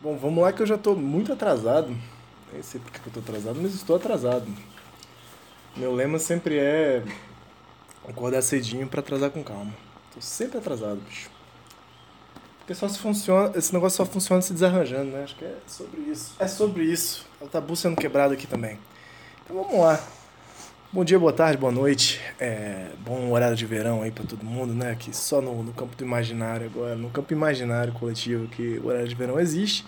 Bom, 0.00 0.16
vamos 0.18 0.42
lá 0.42 0.52
que 0.52 0.62
eu 0.62 0.66
já 0.66 0.74
estou 0.74 0.96
muito 0.96 1.32
atrasado. 1.32 1.96
Nem 2.52 2.62
sei 2.62 2.80
porque 2.80 2.98
que 2.98 3.06
eu 3.06 3.08
estou 3.08 3.22
atrasado, 3.22 3.58
mas 3.60 3.74
estou 3.74 3.96
atrasado. 3.96 4.46
Meu 5.76 5.94
lema 5.94 6.18
sempre 6.18 6.58
é 6.58 7.02
acordar 8.08 8.42
cedinho 8.42 8.86
para 8.86 9.00
atrasar 9.00 9.30
com 9.30 9.42
calma. 9.42 9.74
Tô 10.14 10.20
sempre 10.20 10.58
atrasado, 10.58 11.00
bicho. 11.00 11.30
Porque 12.58 12.74
só 12.74 12.88
se 12.88 12.98
funciona, 12.98 13.52
esse 13.56 13.74
negócio 13.74 13.96
só 13.96 14.06
funciona 14.06 14.40
se 14.40 14.52
desarranjando, 14.52 15.10
né? 15.10 15.24
Acho 15.24 15.36
que 15.36 15.44
é 15.44 15.56
sobre 15.66 16.00
isso. 16.02 16.34
É 16.38 16.48
sobre 16.48 16.84
isso. 16.84 17.26
É 17.40 17.44
o 17.44 17.48
tabu 17.48 17.74
sendo 17.76 17.96
quebrado 17.96 18.32
aqui 18.32 18.46
também. 18.46 18.78
Então 19.44 19.56
vamos 19.56 19.78
lá. 19.78 20.02
Bom 20.94 21.04
dia, 21.04 21.18
boa 21.18 21.32
tarde, 21.32 21.58
boa 21.58 21.72
noite. 21.72 22.20
É, 22.38 22.86
bom 23.04 23.32
horário 23.32 23.56
de 23.56 23.66
verão 23.66 24.02
aí 24.02 24.12
para 24.12 24.22
todo 24.22 24.44
mundo, 24.44 24.72
né? 24.72 24.94
Que 24.96 25.14
só 25.14 25.40
no, 25.40 25.60
no 25.60 25.72
campo 25.72 25.96
do 25.96 26.04
imaginário 26.04 26.66
agora, 26.72 26.94
no 26.94 27.10
campo 27.10 27.32
imaginário 27.32 27.92
coletivo 27.94 28.46
que 28.46 28.78
o 28.78 28.86
horário 28.86 29.08
de 29.08 29.14
verão 29.16 29.40
existe. 29.40 29.84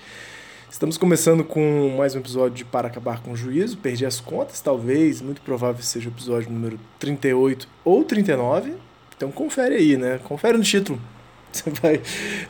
Estamos 0.68 0.98
começando 0.98 1.44
com 1.44 1.94
mais 1.96 2.16
um 2.16 2.18
episódio 2.18 2.56
de 2.56 2.64
Para 2.64 2.88
Acabar 2.88 3.22
com 3.22 3.30
o 3.30 3.36
Juízo. 3.36 3.78
Perdi 3.78 4.04
as 4.04 4.18
contas, 4.18 4.60
talvez, 4.60 5.22
muito 5.22 5.40
provável 5.42 5.80
seja 5.80 6.08
o 6.08 6.12
episódio 6.12 6.50
número 6.50 6.76
38 6.98 7.68
ou 7.84 8.02
39. 8.02 8.74
Então 9.16 9.30
confere 9.30 9.76
aí, 9.76 9.96
né? 9.96 10.18
Confere 10.24 10.58
no 10.58 10.64
título. 10.64 11.00
Você 11.52 11.70
vai 11.70 12.00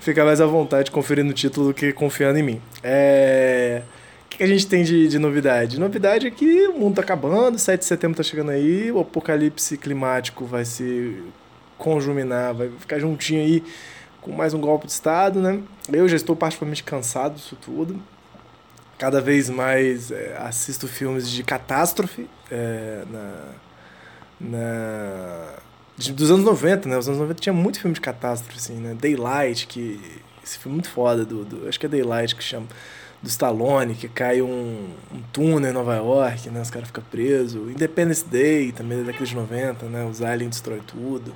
ficar 0.01 0.25
mais 0.25 0.41
à 0.41 0.47
vontade 0.47 0.91
conferindo 0.91 1.31
o 1.31 1.35
título 1.35 1.69
do 1.69 1.75
que 1.75 1.93
confiando 1.93 2.39
em 2.39 2.43
mim. 2.43 2.61
É 2.83 3.83
que 4.37 4.45
a 4.45 4.47
gente 4.47 4.67
tem 4.67 4.85
de, 4.85 5.09
de 5.09 5.19
novidade? 5.19 5.81
Novidade 5.81 6.27
é 6.27 6.31
que 6.31 6.69
o 6.69 6.79
mundo 6.79 6.97
tá 6.97 7.03
acabando, 7.03 7.59
7 7.59 7.81
de 7.81 7.87
setembro 7.87 8.17
tá 8.17 8.23
chegando 8.23 8.51
aí, 8.51 8.93
o 8.93 9.01
apocalipse 9.01 9.77
climático 9.79 10.45
vai 10.45 10.65
se 10.65 11.23
conjuminar, 11.79 12.55
vai 12.55 12.71
ficar 12.79 12.99
juntinho 12.99 13.41
aí 13.41 13.65
com 14.21 14.33
mais 14.33 14.53
um 14.55 14.61
golpe 14.61 14.87
de 14.87 14.93
Estado, 14.93 15.41
né? 15.41 15.61
Eu 15.93 16.09
já 16.09 16.17
estou 16.17 16.35
particularmente 16.37 16.83
cansado 16.83 17.37
disso 17.37 17.57
tudo. 17.57 18.03
Cada 18.99 19.21
vez 19.21 19.49
mais 19.49 20.11
é, 20.11 20.37
assisto 20.39 20.89
filmes 20.89 21.31
de 21.31 21.43
catástrofe 21.43 22.29
é, 22.51 23.05
na, 23.11 23.45
na, 24.41 25.55
de, 25.97 26.13
dos 26.13 26.31
anos 26.31 26.45
90, 26.45 26.89
né? 26.89 26.99
Os 26.99 27.09
anos 27.09 27.21
90 27.21 27.41
tinha 27.41 27.53
muito 27.53 27.79
filme 27.81 27.95
de 27.95 28.01
catástrofe, 28.01 28.59
assim, 28.59 28.75
né? 28.75 28.95
Daylight, 28.95 29.67
que... 29.67 30.01
Esse 30.43 30.59
filme 30.59 30.75
é 30.75 30.77
muito 30.77 30.91
foda, 30.91 31.25
do, 31.25 31.45
do 31.45 31.69
acho 31.69 31.79
que 31.79 31.87
é 31.87 31.89
Daylight 31.89 32.37
que 32.37 32.43
chama 32.43 32.69
do 33.23 33.29
Stallone, 33.29 33.95
que 33.95 34.09
cai 34.09 34.43
um, 34.43 34.89
um 35.13 35.23
túnel 35.33 35.71
em 35.71 35.75
Nova 35.75 35.97
York, 35.97 36.51
né? 36.51 36.61
Os 36.61 36.71
caras 36.71 36.89
ficam 36.89 37.05
presos. 37.11 37.71
Independence 37.71 38.25
Day, 38.25 38.73
também 38.73 38.99
da 38.99 39.05
década 39.05 39.25
de 39.25 39.35
90, 39.35 39.87
né? 39.87 40.05
Os 40.05 40.23
aliens 40.23 40.51
destrói 40.51 40.81
tudo. 40.87 41.35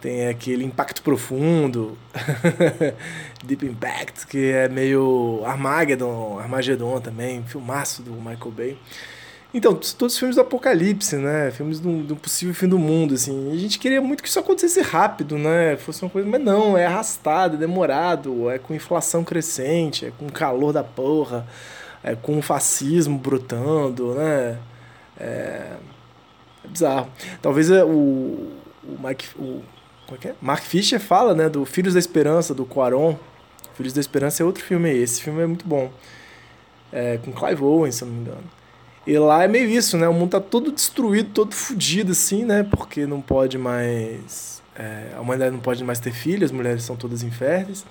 Tem 0.00 0.28
aquele 0.28 0.64
Impacto 0.64 1.02
Profundo, 1.02 1.96
Deep 3.42 3.64
Impact, 3.64 4.26
que 4.26 4.50
é 4.50 4.68
meio 4.68 5.42
Armageddon, 5.46 6.38
Armageddon 6.38 7.00
também, 7.00 7.42
filmaço 7.44 8.02
do 8.02 8.12
Michael 8.12 8.50
Bay. 8.50 8.78
Então, 9.54 9.72
todos 9.72 10.14
os 10.14 10.18
filmes 10.18 10.34
do 10.34 10.42
apocalipse, 10.42 11.14
né? 11.14 11.48
Filmes 11.52 11.78
do, 11.78 12.02
do 12.02 12.16
possível 12.16 12.52
fim 12.52 12.66
do 12.66 12.76
mundo, 12.76 13.14
assim. 13.14 13.52
A 13.52 13.56
gente 13.56 13.78
queria 13.78 14.00
muito 14.00 14.20
que 14.20 14.28
isso 14.28 14.40
acontecesse 14.40 14.80
rápido, 14.82 15.38
né? 15.38 15.76
Fosse 15.76 16.02
uma 16.02 16.10
coisa, 16.10 16.28
mas 16.28 16.42
não, 16.42 16.76
é 16.76 16.86
arrastado, 16.86 17.54
é 17.54 17.58
demorado, 17.58 18.50
é 18.50 18.58
com 18.58 18.74
inflação 18.74 19.22
crescente, 19.22 20.06
é 20.06 20.10
com 20.18 20.28
calor 20.28 20.72
da 20.72 20.82
porra, 20.82 21.46
é 22.02 22.16
com 22.16 22.42
fascismo 22.42 23.16
brotando, 23.16 24.14
né? 24.14 24.58
É, 25.16 25.76
é 26.64 26.68
bizarro. 26.68 27.08
Talvez 27.40 27.70
é 27.70 27.84
o, 27.84 27.88
o 28.82 28.98
Mike, 29.06 29.28
o, 29.38 29.62
como 30.04 30.16
é 30.16 30.18
que 30.18 30.28
é? 30.28 30.34
Mark 30.42 30.64
Fisher 30.64 30.98
fala, 30.98 31.32
né, 31.32 31.48
do 31.48 31.64
Filhos 31.64 31.94
da 31.94 32.00
Esperança, 32.00 32.52
do 32.52 32.66
Quaron. 32.66 33.16
Filhos 33.74 33.92
da 33.92 34.00
Esperança 34.00 34.42
é 34.42 34.46
outro 34.46 34.64
filme. 34.64 34.90
Esse 34.90 35.22
filme 35.22 35.42
é 35.42 35.46
muito 35.46 35.64
bom. 35.64 35.92
É, 36.92 37.18
com 37.18 37.32
Clive 37.32 37.62
Owen, 37.62 37.92
se 37.92 38.02
eu 38.02 38.08
não 38.08 38.14
me 38.14 38.20
engano. 38.22 38.63
E 39.06 39.18
lá 39.18 39.44
é 39.44 39.48
meio 39.48 39.68
isso, 39.68 39.98
né? 39.98 40.08
O 40.08 40.14
mundo 40.14 40.30
tá 40.30 40.40
todo 40.40 40.72
destruído, 40.72 41.30
todo 41.30 41.54
fodido, 41.54 42.12
assim, 42.12 42.44
né? 42.44 42.62
Porque 42.62 43.06
não 43.06 43.20
pode 43.20 43.58
mais. 43.58 44.62
É, 44.76 45.12
a 45.16 45.20
humanidade 45.20 45.52
não 45.52 45.60
pode 45.60 45.84
mais 45.84 46.00
ter 46.00 46.12
filhos, 46.12 46.50
as 46.50 46.52
mulheres 46.52 46.82
são 46.82 46.96
todas 46.96 47.22
inférteis. 47.22 47.84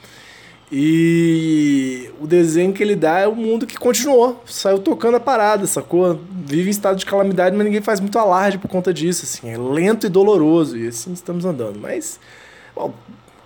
E 0.72 2.10
o 2.20 2.26
desenho 2.26 2.74
que 2.74 2.82
ele 2.82 2.96
dá 2.96 3.20
é 3.20 3.28
o 3.28 3.36
mundo 3.36 3.68
que 3.68 3.78
continuou, 3.78 4.42
saiu 4.44 4.80
tocando 4.80 5.18
a 5.18 5.20
parada, 5.20 5.68
sacou? 5.68 6.20
Vive 6.32 6.68
em 6.68 6.72
estado 6.72 6.98
de 6.98 7.06
calamidade, 7.06 7.56
mas 7.56 7.64
ninguém 7.64 7.82
faz 7.82 8.00
muito 8.00 8.18
alarde 8.18 8.58
por 8.58 8.68
conta 8.68 8.92
disso, 8.92 9.24
assim. 9.24 9.52
É 9.52 9.58
lento 9.58 10.08
e 10.08 10.10
doloroso, 10.10 10.76
e 10.76 10.88
assim 10.88 11.14
estamos 11.14 11.46
andando. 11.46 11.80
Mas, 11.80 12.20
bom, 12.76 12.92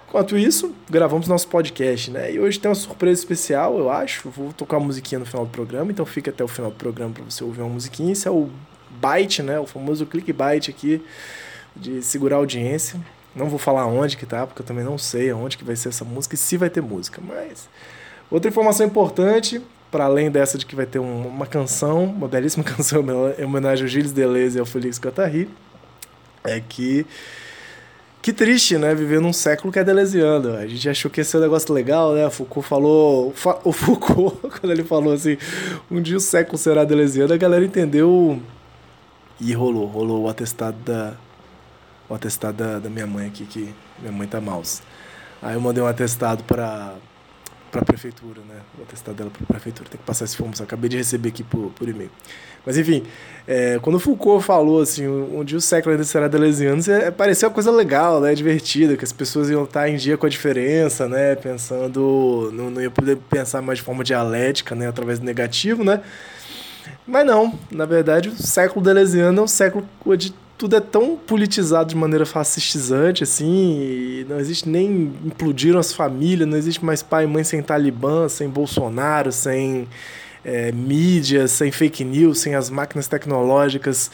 Enquanto 0.07 0.37
isso, 0.37 0.73
gravamos 0.89 1.27
nosso 1.27 1.49
podcast, 1.49 2.09
né? 2.09 2.31
E 2.31 2.39
hoje 2.39 2.57
tem 2.57 2.69
uma 2.69 2.75
surpresa 2.75 3.19
especial, 3.19 3.77
eu 3.77 3.89
acho. 3.89 4.29
Vou 4.29 4.53
tocar 4.53 4.77
uma 4.77 4.85
musiquinha 4.85 5.19
no 5.19 5.25
final 5.25 5.45
do 5.45 5.51
programa, 5.51 5.91
então 5.91 6.05
fica 6.05 6.31
até 6.31 6.41
o 6.41 6.47
final 6.47 6.71
do 6.71 6.77
programa 6.77 7.13
para 7.13 7.23
você 7.25 7.43
ouvir 7.43 7.61
uma 7.61 7.71
musiquinha. 7.71 8.13
Esse 8.13 8.25
é 8.25 8.31
o 8.31 8.49
Byte, 8.89 9.43
né? 9.43 9.59
O 9.59 9.67
famoso 9.67 10.05
clickbait 10.05 10.69
aqui 10.69 11.03
de 11.75 12.01
segurar 12.01 12.37
a 12.37 12.39
audiência. 12.39 12.99
Não 13.35 13.49
vou 13.49 13.59
falar 13.59 13.85
onde 13.85 14.15
que 14.15 14.25
tá, 14.25 14.47
porque 14.47 14.61
eu 14.61 14.65
também 14.65 14.83
não 14.83 14.97
sei 14.97 15.29
aonde 15.29 15.57
que 15.57 15.65
vai 15.65 15.75
ser 15.75 15.89
essa 15.89 16.05
música 16.05 16.35
e 16.35 16.37
se 16.37 16.55
vai 16.55 16.69
ter 16.69 16.81
música. 16.81 17.21
Mas 17.21 17.67
outra 18.31 18.49
informação 18.49 18.85
importante, 18.85 19.61
para 19.91 20.05
além 20.05 20.31
dessa 20.31 20.57
de 20.57 20.65
que 20.65 20.75
vai 20.75 20.85
ter 20.85 20.99
um, 20.99 21.27
uma 21.27 21.45
canção, 21.45 22.05
uma 22.05 22.29
belíssima 22.29 22.63
canção 22.65 23.03
em 23.37 23.43
homenagem 23.43 23.83
ao 23.83 23.89
Gilles 23.89 24.13
Deleuze 24.13 24.57
e 24.57 24.59
ao 24.61 24.65
Félix 24.65 24.97
Guattari, 24.99 25.49
é 26.45 26.61
que 26.61 27.05
que 28.21 28.33
triste, 28.33 28.77
né? 28.77 28.93
Viver 28.93 29.21
num 29.21 29.31
século 29.31 29.71
que 29.71 29.79
é 29.79 29.83
delesiano. 29.83 30.55
A 30.55 30.67
gente 30.67 30.89
achou 30.89 31.09
que 31.09 31.21
esse 31.21 31.35
é 31.35 31.39
um 31.39 31.41
negócio 31.41 31.73
legal, 31.73 32.13
né? 32.13 32.29
Foucault 32.29 32.67
falou. 32.67 33.33
O 33.63 33.71
Foucault, 33.71 34.37
quando 34.59 34.71
ele 34.71 34.83
falou 34.83 35.13
assim, 35.13 35.37
um 35.89 36.01
dia 36.01 36.17
o 36.17 36.19
século 36.19 36.57
será 36.57 36.83
delesiano, 36.83 37.33
a 37.33 37.37
galera 37.37 37.63
entendeu. 37.63 38.41
E 39.39 39.53
rolou, 39.53 39.85
rolou 39.85 40.23
o 40.23 40.29
atestado 40.29 40.77
da. 40.83 41.13
O 42.09 42.13
atestado 42.13 42.57
da, 42.57 42.79
da 42.79 42.89
minha 42.89 43.05
mãe 43.05 43.27
aqui, 43.27 43.45
que 43.45 43.73
minha 43.99 44.11
mãe 44.11 44.27
tá 44.27 44.41
mouse. 44.41 44.81
Aí 45.41 45.53
eu 45.53 45.61
mandei 45.61 45.83
um 45.83 45.87
atestado 45.87 46.43
para 46.43 46.95
para 47.71 47.81
a 47.81 47.85
prefeitura, 47.85 48.41
né? 48.47 48.55
O 48.79 48.83
atestado 48.83 49.17
dela 49.17 49.29
para 49.29 49.43
a 49.43 49.47
prefeitura. 49.47 49.89
Tem 49.89 49.99
que 49.99 50.05
passar 50.05 50.25
esse 50.25 50.37
fomos. 50.37 50.61
Acabei 50.61 50.89
de 50.89 50.97
receber 50.97 51.29
aqui 51.29 51.43
por, 51.43 51.69
por 51.71 51.87
e-mail. 51.87 52.09
Mas 52.65 52.77
enfim, 52.77 53.03
é, 53.47 53.79
quando 53.81 53.97
Foucault 53.97 54.43
falou 54.43 54.81
assim, 54.81 55.05
dia 55.45 55.57
o 55.57 55.61
século 55.61 55.93
ainda 55.93 56.03
será 56.03 56.27
deleuziano, 56.27 56.81
é, 56.91 57.09
pareceu 57.09 57.47
uma 57.47 57.53
coisa 57.53 57.71
legal, 57.71 58.19
né? 58.19 58.35
Divertida, 58.35 58.97
que 58.97 59.05
as 59.05 59.13
pessoas 59.13 59.49
iam 59.49 59.63
estar 59.63 59.87
em 59.87 59.95
dia 59.95 60.17
com 60.17 60.25
a 60.25 60.29
diferença, 60.29 61.07
né? 61.07 61.35
Pensando, 61.35 62.51
não, 62.53 62.69
não 62.69 62.81
ia 62.81 62.91
poder 62.91 63.17
pensar 63.29 63.61
mais 63.61 63.79
de 63.79 63.85
forma 63.85 64.03
dialética, 64.03 64.75
né? 64.75 64.87
Através 64.87 65.19
do 65.19 65.25
negativo, 65.25 65.83
né? 65.83 66.01
Mas 67.05 67.25
não, 67.25 67.57
na 67.71 67.85
verdade, 67.85 68.27
o 68.27 68.35
século 68.35 68.83
deleuziano 68.83 69.39
é 69.39 69.43
um 69.43 69.47
século 69.47 69.87
onde 70.05 70.33
tudo 70.57 70.75
é 70.75 70.79
tão 70.79 71.15
politizado 71.15 71.89
de 71.89 71.95
maneira 71.95 72.25
fascistizante, 72.25 73.23
assim, 73.23 74.25
não 74.27 74.39
existe 74.39 74.67
nem 74.67 75.13
implodiram 75.23 75.79
as 75.79 75.93
famílias, 75.93 76.49
não 76.49 76.57
existe 76.57 76.83
mais 76.83 77.03
pai 77.03 77.25
e 77.25 77.27
mãe 77.27 77.43
sem 77.43 77.61
Talibã, 77.61 78.27
sem 78.27 78.49
Bolsonaro, 78.49 79.31
sem 79.31 79.87
é, 80.43 80.71
mídia, 80.71 81.47
sem 81.47 81.71
fake 81.71 82.03
news, 82.03 82.39
sem 82.39 82.55
as 82.55 82.69
máquinas 82.69 83.07
tecnológicas 83.07 84.09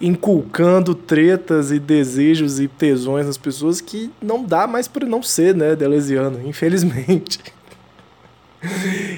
inculcando 0.00 0.94
tretas 0.94 1.70
e 1.70 1.78
desejos 1.78 2.58
e 2.58 2.66
tesões 2.66 3.26
nas 3.26 3.36
pessoas 3.36 3.82
que 3.82 4.10
não 4.22 4.42
dá 4.42 4.66
mais 4.66 4.88
para 4.88 5.06
não 5.06 5.22
ser, 5.22 5.54
né, 5.54 5.76
delesiano, 5.76 6.40
infelizmente. 6.46 7.38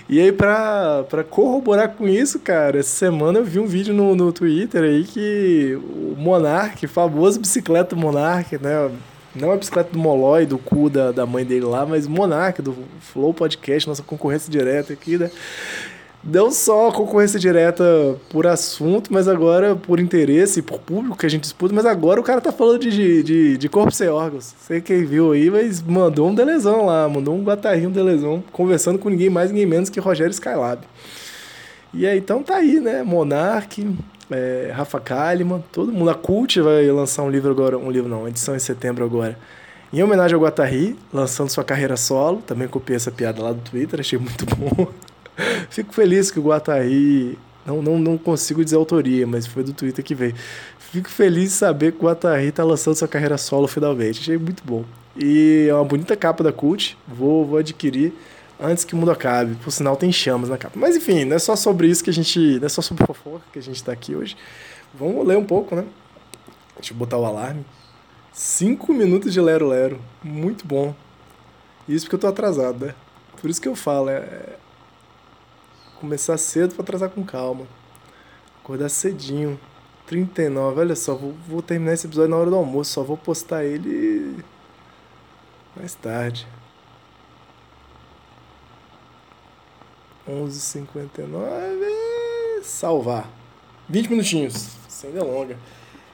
E 0.08 0.20
aí, 0.20 0.30
pra, 0.30 1.04
pra 1.08 1.24
corroborar 1.24 1.90
com 1.90 2.08
isso, 2.08 2.38
cara, 2.38 2.78
essa 2.78 2.90
semana 2.90 3.38
eu 3.38 3.44
vi 3.44 3.58
um 3.58 3.66
vídeo 3.66 3.92
no, 3.92 4.14
no 4.14 4.32
Twitter 4.32 4.82
aí 4.82 5.04
que 5.04 5.76
o 5.76 6.14
Monark, 6.16 6.86
famoso 6.86 7.40
bicicleta 7.40 7.96
Monark, 7.96 8.56
né? 8.58 8.90
Não 9.34 9.50
a 9.50 9.56
bicicleta 9.56 9.90
do 9.90 9.98
Molói, 9.98 10.44
do 10.44 10.58
cu 10.58 10.90
da, 10.90 11.10
da 11.10 11.24
mãe 11.24 11.44
dele 11.44 11.64
lá, 11.64 11.86
mas 11.86 12.06
Monark, 12.06 12.60
do 12.60 12.76
Flow 13.00 13.32
Podcast, 13.32 13.88
nossa 13.88 14.02
concorrência 14.02 14.50
direta 14.50 14.92
aqui, 14.92 15.16
né? 15.16 15.30
Não 16.24 16.52
só 16.52 16.92
concorrência 16.92 17.38
direta 17.38 17.84
por 18.30 18.46
assunto, 18.46 19.12
mas 19.12 19.26
agora 19.26 19.74
por 19.74 19.98
interesse, 19.98 20.62
por 20.62 20.78
público 20.78 21.18
que 21.18 21.26
a 21.26 21.28
gente 21.28 21.42
disputa, 21.42 21.74
mas 21.74 21.84
agora 21.84 22.20
o 22.20 22.22
cara 22.22 22.40
tá 22.40 22.52
falando 22.52 22.80
de, 22.80 23.22
de, 23.22 23.58
de 23.58 23.68
corpo 23.68 23.90
sem 23.90 24.08
órgãos. 24.08 24.54
Sei 24.60 24.80
quem 24.80 25.04
viu 25.04 25.32
aí, 25.32 25.50
mas 25.50 25.82
mandou 25.82 26.28
um 26.28 26.34
delezão 26.34 26.86
lá, 26.86 27.08
mandou 27.08 27.34
um 27.34 27.42
guatarrinho, 27.42 27.88
um 27.88 27.92
delezão, 27.92 28.42
conversando 28.52 28.98
com 28.98 29.08
ninguém 29.08 29.30
mais, 29.30 29.50
ninguém 29.50 29.66
menos 29.66 29.90
que 29.90 29.98
Rogério 29.98 30.30
Skylab. 30.30 30.82
E 31.92 32.06
aí, 32.06 32.18
então 32.18 32.42
tá 32.42 32.56
aí, 32.56 32.80
né? 32.80 33.02
Monark, 33.02 33.86
é, 34.30 34.72
Rafa 34.74 34.98
Kalimann, 35.00 35.62
todo 35.72 35.92
mundo. 35.92 36.08
A 36.08 36.14
Cult 36.14 36.60
vai 36.60 36.86
lançar 36.86 37.22
um 37.22 37.30
livro 37.30 37.50
agora, 37.50 37.76
um 37.76 37.90
livro 37.90 38.08
não, 38.08 38.26
edição 38.26 38.56
em 38.56 38.60
setembro 38.60 39.04
agora. 39.04 39.36
Em 39.92 40.02
homenagem 40.02 40.34
ao 40.34 40.40
Guatari, 40.40 40.96
lançando 41.12 41.50
sua 41.50 41.64
carreira 41.64 41.98
solo. 41.98 42.42
Também 42.46 42.66
copiei 42.66 42.96
essa 42.96 43.10
piada 43.10 43.42
lá 43.42 43.52
do 43.52 43.60
Twitter, 43.60 44.00
achei 44.00 44.18
muito 44.18 44.46
bom. 44.56 44.88
Fico 45.70 45.92
feliz 45.92 46.30
que 46.30 46.38
o 46.38 46.42
Guatari. 46.42 47.38
Não, 47.64 47.80
não, 47.80 47.98
não 47.98 48.18
consigo 48.18 48.64
dizer 48.64 48.76
autoria, 48.76 49.26
mas 49.26 49.46
foi 49.46 49.62
do 49.62 49.72
Twitter 49.72 50.04
que 50.04 50.14
veio. 50.14 50.34
Fico 50.78 51.08
feliz 51.08 51.50
de 51.50 51.56
saber 51.56 51.92
que 51.92 51.98
o 51.98 52.02
Guatari 52.02 52.48
está 52.48 52.64
lançando 52.64 52.96
sua 52.96 53.08
carreira 53.08 53.38
solo 53.38 53.68
finalmente. 53.68 54.20
Achei 54.20 54.36
muito 54.36 54.62
bom. 54.64 54.84
E 55.16 55.66
é 55.68 55.74
uma 55.74 55.84
bonita 55.84 56.16
capa 56.16 56.42
da 56.42 56.52
Cult. 56.52 56.98
Vou, 57.06 57.46
vou 57.46 57.58
adquirir 57.58 58.12
antes 58.60 58.84
que 58.84 58.94
o 58.94 58.96
mundo 58.96 59.10
acabe. 59.10 59.54
Por 59.56 59.70
sinal, 59.70 59.96
tem 59.96 60.12
chamas 60.12 60.48
na 60.48 60.58
capa. 60.58 60.78
Mas 60.78 60.96
enfim, 60.96 61.24
não 61.24 61.36
é 61.36 61.38
só 61.38 61.54
sobre 61.56 61.86
isso 61.88 62.02
que 62.02 62.10
a 62.10 62.12
gente. 62.12 62.58
Não 62.58 62.66
é 62.66 62.68
só 62.68 62.82
sobre 62.82 63.06
fofoca 63.06 63.44
que 63.52 63.58
a 63.58 63.62
gente 63.62 63.76
está 63.76 63.92
aqui 63.92 64.14
hoje. 64.14 64.36
Vamos 64.92 65.26
ler 65.26 65.38
um 65.38 65.44
pouco, 65.44 65.74
né? 65.74 65.84
Deixa 66.76 66.92
eu 66.92 66.96
botar 66.96 67.18
o 67.18 67.24
alarme. 67.24 67.64
Cinco 68.32 68.92
minutos 68.92 69.32
de 69.32 69.40
Lero 69.40 69.68
Lero. 69.68 70.00
Muito 70.22 70.66
bom. 70.66 70.94
Isso 71.88 72.06
porque 72.06 72.16
eu 72.16 72.20
tô 72.20 72.26
atrasado, 72.26 72.86
né? 72.86 72.94
Por 73.40 73.50
isso 73.50 73.60
que 73.60 73.68
eu 73.68 73.74
falo, 73.74 74.08
é 74.08 74.56
começar 76.02 76.36
cedo 76.36 76.74
para 76.74 76.82
atrasar 76.82 77.08
com 77.10 77.24
calma. 77.24 77.64
Acordar 78.60 78.88
cedinho. 78.88 79.58
39, 80.04 80.80
olha 80.80 80.96
só, 80.96 81.14
vou, 81.14 81.32
vou 81.48 81.62
terminar 81.62 81.94
esse 81.94 82.08
episódio 82.08 82.30
na 82.30 82.36
hora 82.36 82.50
do 82.50 82.56
almoço, 82.56 82.90
só 82.90 83.04
vou 83.04 83.16
postar 83.16 83.64
ele 83.64 84.44
mais 85.76 85.94
tarde. 85.94 86.44
11h59, 90.28 92.62
salvar. 92.64 93.30
20 93.88 94.10
minutinhos, 94.10 94.70
sem 94.88 95.12
delonga. 95.12 95.56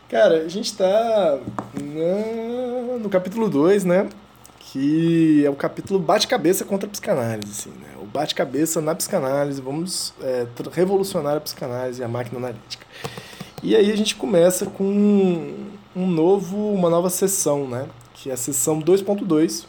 Cara, 0.08 0.42
a 0.42 0.48
gente 0.48 0.76
tá 0.76 1.40
no 3.00 3.08
capítulo 3.08 3.48
2, 3.48 3.84
né? 3.84 4.08
Que 4.72 5.44
é 5.46 5.50
o 5.50 5.54
capítulo 5.54 5.98
bate-cabeça 5.98 6.62
contra 6.62 6.86
a 6.86 6.90
psicanálise, 6.90 7.50
assim, 7.50 7.70
né? 7.70 7.94
O 8.02 8.04
bate-cabeça 8.04 8.82
na 8.82 8.94
psicanálise, 8.94 9.62
vamos 9.62 10.12
é, 10.20 10.46
revolucionar 10.72 11.36
a 11.36 11.40
psicanálise 11.40 12.02
e 12.02 12.04
a 12.04 12.08
máquina 12.08 12.38
analítica. 12.38 12.86
E 13.62 13.74
aí 13.74 13.90
a 13.90 13.96
gente 13.96 14.14
começa 14.14 14.66
com 14.66 14.84
um 15.96 16.06
novo, 16.06 16.72
uma 16.74 16.90
nova 16.90 17.08
sessão, 17.08 17.66
né? 17.66 17.86
Que 18.12 18.28
é 18.28 18.34
a 18.34 18.36
sessão 18.36 18.80
2.2, 18.82 19.64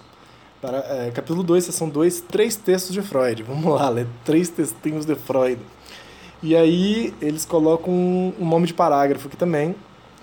para, 0.61 0.77
é, 0.79 1.11
capítulo 1.11 1.43
2, 1.43 1.63
sessão 1.63 1.87
2, 1.87 2.21
três 2.21 2.57
textos 2.57 2.93
de 2.93 3.01
Freud. 3.01 3.41
Vamos 3.43 3.73
lá, 3.73 3.87
ler 3.87 4.07
três 4.25 4.49
textinhos 4.49 5.05
de 5.05 5.15
Freud. 5.15 5.61
E 6.43 6.57
aí 6.57 7.13
eles 7.21 7.45
colocam 7.45 7.93
um, 7.93 8.33
nome 8.45 8.67
de 8.67 8.73
parágrafo 8.73 9.27
aqui 9.27 9.37
também, 9.37 9.73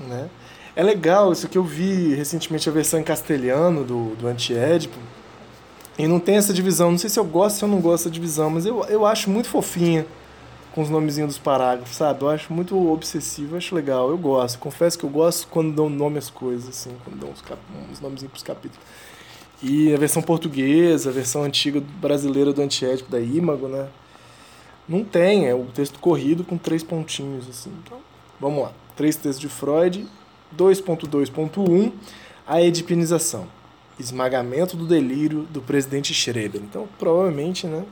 né? 0.01 0.29
É 0.77 0.83
legal, 0.83 1.33
isso 1.33 1.49
que 1.49 1.57
eu 1.57 1.65
vi 1.65 2.15
recentemente 2.15 2.69
a 2.69 2.73
versão 2.73 3.01
em 3.01 3.03
castelhano 3.03 3.83
do, 3.83 4.15
do 4.17 4.29
Antiédipo, 4.29 4.99
e 5.99 6.07
não 6.07 6.21
tem 6.21 6.37
essa 6.37 6.53
divisão. 6.53 6.91
Não 6.91 6.99
sei 6.99 7.09
se 7.09 7.19
eu 7.19 7.25
gosto 7.25 7.63
ou 7.63 7.69
não 7.69 7.81
gosto 7.81 8.05
da 8.05 8.11
divisão, 8.11 8.51
mas 8.51 8.67
eu, 8.67 8.85
eu 8.85 9.07
acho 9.07 9.31
muito 9.31 9.49
fofinha 9.49 10.07
com 10.75 10.83
os 10.83 10.91
nomezinhos 10.91 11.29
dos 11.29 11.39
parágrafos, 11.39 11.97
sabe? 11.97 12.21
Eu 12.23 12.29
acho 12.29 12.53
muito 12.53 12.77
obsessivo, 12.93 13.57
acho 13.57 13.75
legal, 13.75 14.11
eu 14.11 14.19
gosto. 14.19 14.59
Confesso 14.59 14.99
que 14.99 15.05
eu 15.05 15.09
gosto 15.09 15.49
quando 15.49 15.75
dão 15.75 15.89
nome 15.89 16.19
às 16.19 16.29
coisas, 16.29 16.69
assim, 16.69 16.91
quando 17.03 17.19
dão 17.19 17.31
uns, 17.31 17.41
cap... 17.41 17.59
uns 17.91 17.99
nomezinhos 17.99 18.31
pros 18.31 18.43
capítulos. 18.43 18.87
E 19.63 19.95
a 19.95 19.97
versão 19.97 20.21
portuguesa, 20.21 21.09
a 21.09 21.13
versão 21.13 21.43
antiga 21.43 21.83
brasileira 21.99 22.53
do 22.53 22.61
Antiédipo, 22.61 23.11
da 23.11 23.19
Imago, 23.19 23.69
né? 23.69 23.89
Não 24.87 25.03
tem, 25.03 25.49
é 25.49 25.55
o 25.55 25.65
texto 25.65 25.99
corrido 25.99 26.45
com 26.45 26.59
três 26.59 26.83
pontinhos, 26.83 27.49
assim. 27.49 27.73
Então, 27.83 27.99
vamos 28.39 28.63
lá. 28.63 28.73
Três 28.95 29.17
textos 29.17 29.41
de 29.41 29.49
Freud, 29.49 30.07
2.2.1, 30.55 31.93
a 32.47 32.61
edipinização. 32.61 33.49
Esmagamento 33.99 34.77
do 34.77 34.87
delírio 34.87 35.45
do 35.45 35.63
presidente 35.63 36.13
Schroeder. 36.13 36.61
Então, 36.61 36.87
provavelmente, 36.99 37.67
né? 37.67 37.85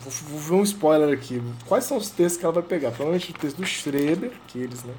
Vou, 0.00 0.12
vou, 0.12 0.38
ver 0.40 0.54
um 0.54 0.62
spoiler 0.62 1.16
aqui. 1.16 1.40
Quais 1.66 1.84
são 1.84 1.96
os 1.96 2.10
textos 2.10 2.38
que 2.38 2.44
ela 2.44 2.54
vai 2.54 2.62
pegar? 2.62 2.90
Provavelmente 2.90 3.30
o 3.30 3.34
texto 3.34 3.56
do 3.56 3.66
Schroeder, 3.66 4.32
que 4.48 4.58
eles, 4.58 4.82
né? 4.82 4.94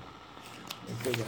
Vão 0.88 0.98
pegar. 0.98 1.28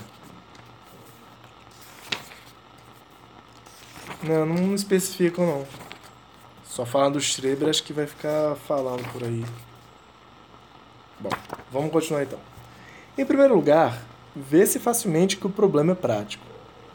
Não, 4.24 4.46
não 4.46 4.74
especificam 4.74 5.46
não. 5.46 5.68
Só 6.64 6.86
falando 6.86 7.14
do 7.14 7.22
Schreber, 7.22 7.70
acho 7.70 7.84
que 7.84 7.94
vai 7.94 8.08
ficar 8.08 8.56
falando 8.56 9.04
por 9.12 9.24
aí. 9.24 9.46
Bom, 11.20 11.30
vamos 11.72 11.92
continuar 11.92 12.24
então. 12.24 12.40
Em 13.18 13.26
primeiro 13.26 13.54
lugar, 13.54 14.02
vê-se 14.36 14.80
facilmente 14.80 15.38
que 15.38 15.48
o 15.48 15.50
problema 15.50 15.92
é 15.92 15.96
prático, 15.96 16.46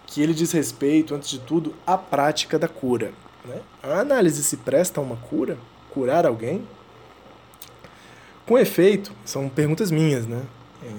que 0.06 0.22
ele 0.22 0.34
diz 0.34 0.52
respeito, 0.52 1.14
antes 1.14 1.30
de 1.30 1.38
tudo, 1.38 1.74
à 1.86 1.96
prática 1.96 2.58
da 2.58 2.68
cura. 2.68 3.12
Né? 3.44 3.60
A 3.82 4.00
análise 4.00 4.42
se 4.42 4.56
presta 4.56 5.00
a 5.00 5.02
uma 5.02 5.16
cura? 5.16 5.56
Curar 5.90 6.26
alguém? 6.26 6.66
Com 8.46 8.58
efeito, 8.58 9.12
são 9.24 9.48
perguntas 9.48 9.90
minhas, 9.90 10.26
né? 10.26 10.42
É, 10.82 10.90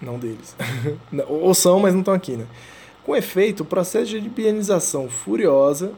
não 0.00 0.18
deles. 0.18 0.54
Ou 1.28 1.52
são, 1.54 1.80
mas 1.80 1.92
não 1.92 2.00
estão 2.00 2.14
aqui, 2.14 2.36
né? 2.36 2.46
Com 3.04 3.14
efeito, 3.14 3.62
o 3.62 3.66
processo 3.66 4.06
de 4.06 4.20
libianização 4.20 5.08
furiosa 5.08 5.92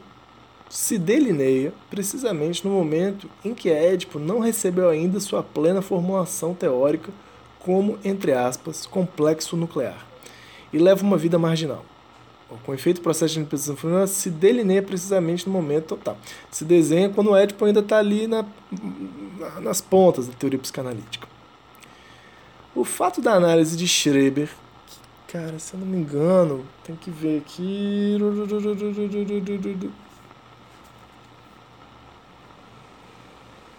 se 0.69 0.97
delineia 0.97 1.73
precisamente 1.89 2.65
no 2.67 2.71
momento 2.73 3.27
em 3.43 3.53
que 3.55 3.69
Édipo 3.69 4.19
não 4.19 4.39
recebeu 4.39 4.89
ainda 4.89 5.19
sua 5.19 5.41
plena 5.41 5.81
formulação 5.81 6.53
teórica 6.53 7.11
como, 7.69 7.99
entre 8.03 8.33
aspas, 8.33 8.87
complexo 8.87 9.55
nuclear, 9.55 10.03
e 10.73 10.79
leva 10.79 11.03
uma 11.03 11.15
vida 11.15 11.37
marginal. 11.37 11.85
Com 12.65 12.73
efeito, 12.73 12.97
o 12.97 13.01
processo 13.01 13.35
de 13.35 13.41
libianização 13.41 13.75
furiosa 13.75 14.11
se 14.11 14.31
delineia 14.31 14.81
precisamente 14.81 15.45
no 15.45 15.53
momento 15.53 15.89
total. 15.89 16.17
Se 16.49 16.65
desenha 16.65 17.09
quando 17.09 17.29
o 17.29 17.35
Édipo 17.35 17.63
ainda 17.63 17.81
está 17.81 17.99
ali 17.99 18.25
na, 18.25 18.43
nas 19.61 19.81
pontas 19.81 20.25
da 20.25 20.33
teoria 20.33 20.57
psicanalítica. 20.57 21.27
O 22.73 22.83
fato 22.83 23.21
da 23.21 23.33
análise 23.33 23.77
de 23.77 23.87
Schreber 23.87 24.49
Cara, 25.27 25.59
se 25.59 25.75
eu 25.75 25.79
não 25.79 25.85
me 25.85 25.97
engano, 25.97 26.65
tem 26.83 26.95
que 26.95 27.11
ver 27.11 27.37
aqui. 27.37 28.17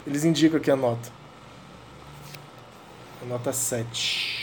Eles 0.06 0.24
indicam 0.24 0.58
aqui 0.58 0.70
a 0.70 0.76
nota. 0.76 1.19
Nota 3.26 3.52
7. 3.52 4.40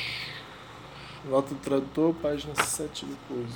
Nota 1.25 1.53
do 1.53 1.60
tradutor, 1.60 2.13
página 2.15 2.53
7 2.55 3.05
depois. 3.05 3.50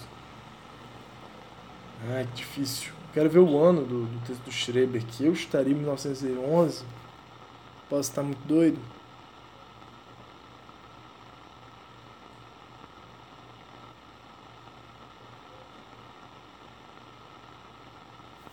Ah, 2.10 2.26
que 2.26 2.38
difícil. 2.38 2.92
Quero 3.14 3.30
ver 3.30 3.40
o 3.40 3.62
ano 3.62 3.84
do, 3.86 4.06
do 4.06 4.26
texto 4.26 4.44
do 4.44 4.52
Schreber, 4.52 5.06
que 5.06 5.26
eu 5.26 5.34
estaria 5.34 5.74
em 5.74 5.76
1911. 5.76 6.84
Posso 7.88 8.10
estar 8.10 8.24
muito 8.24 8.44
doido. 8.48 8.80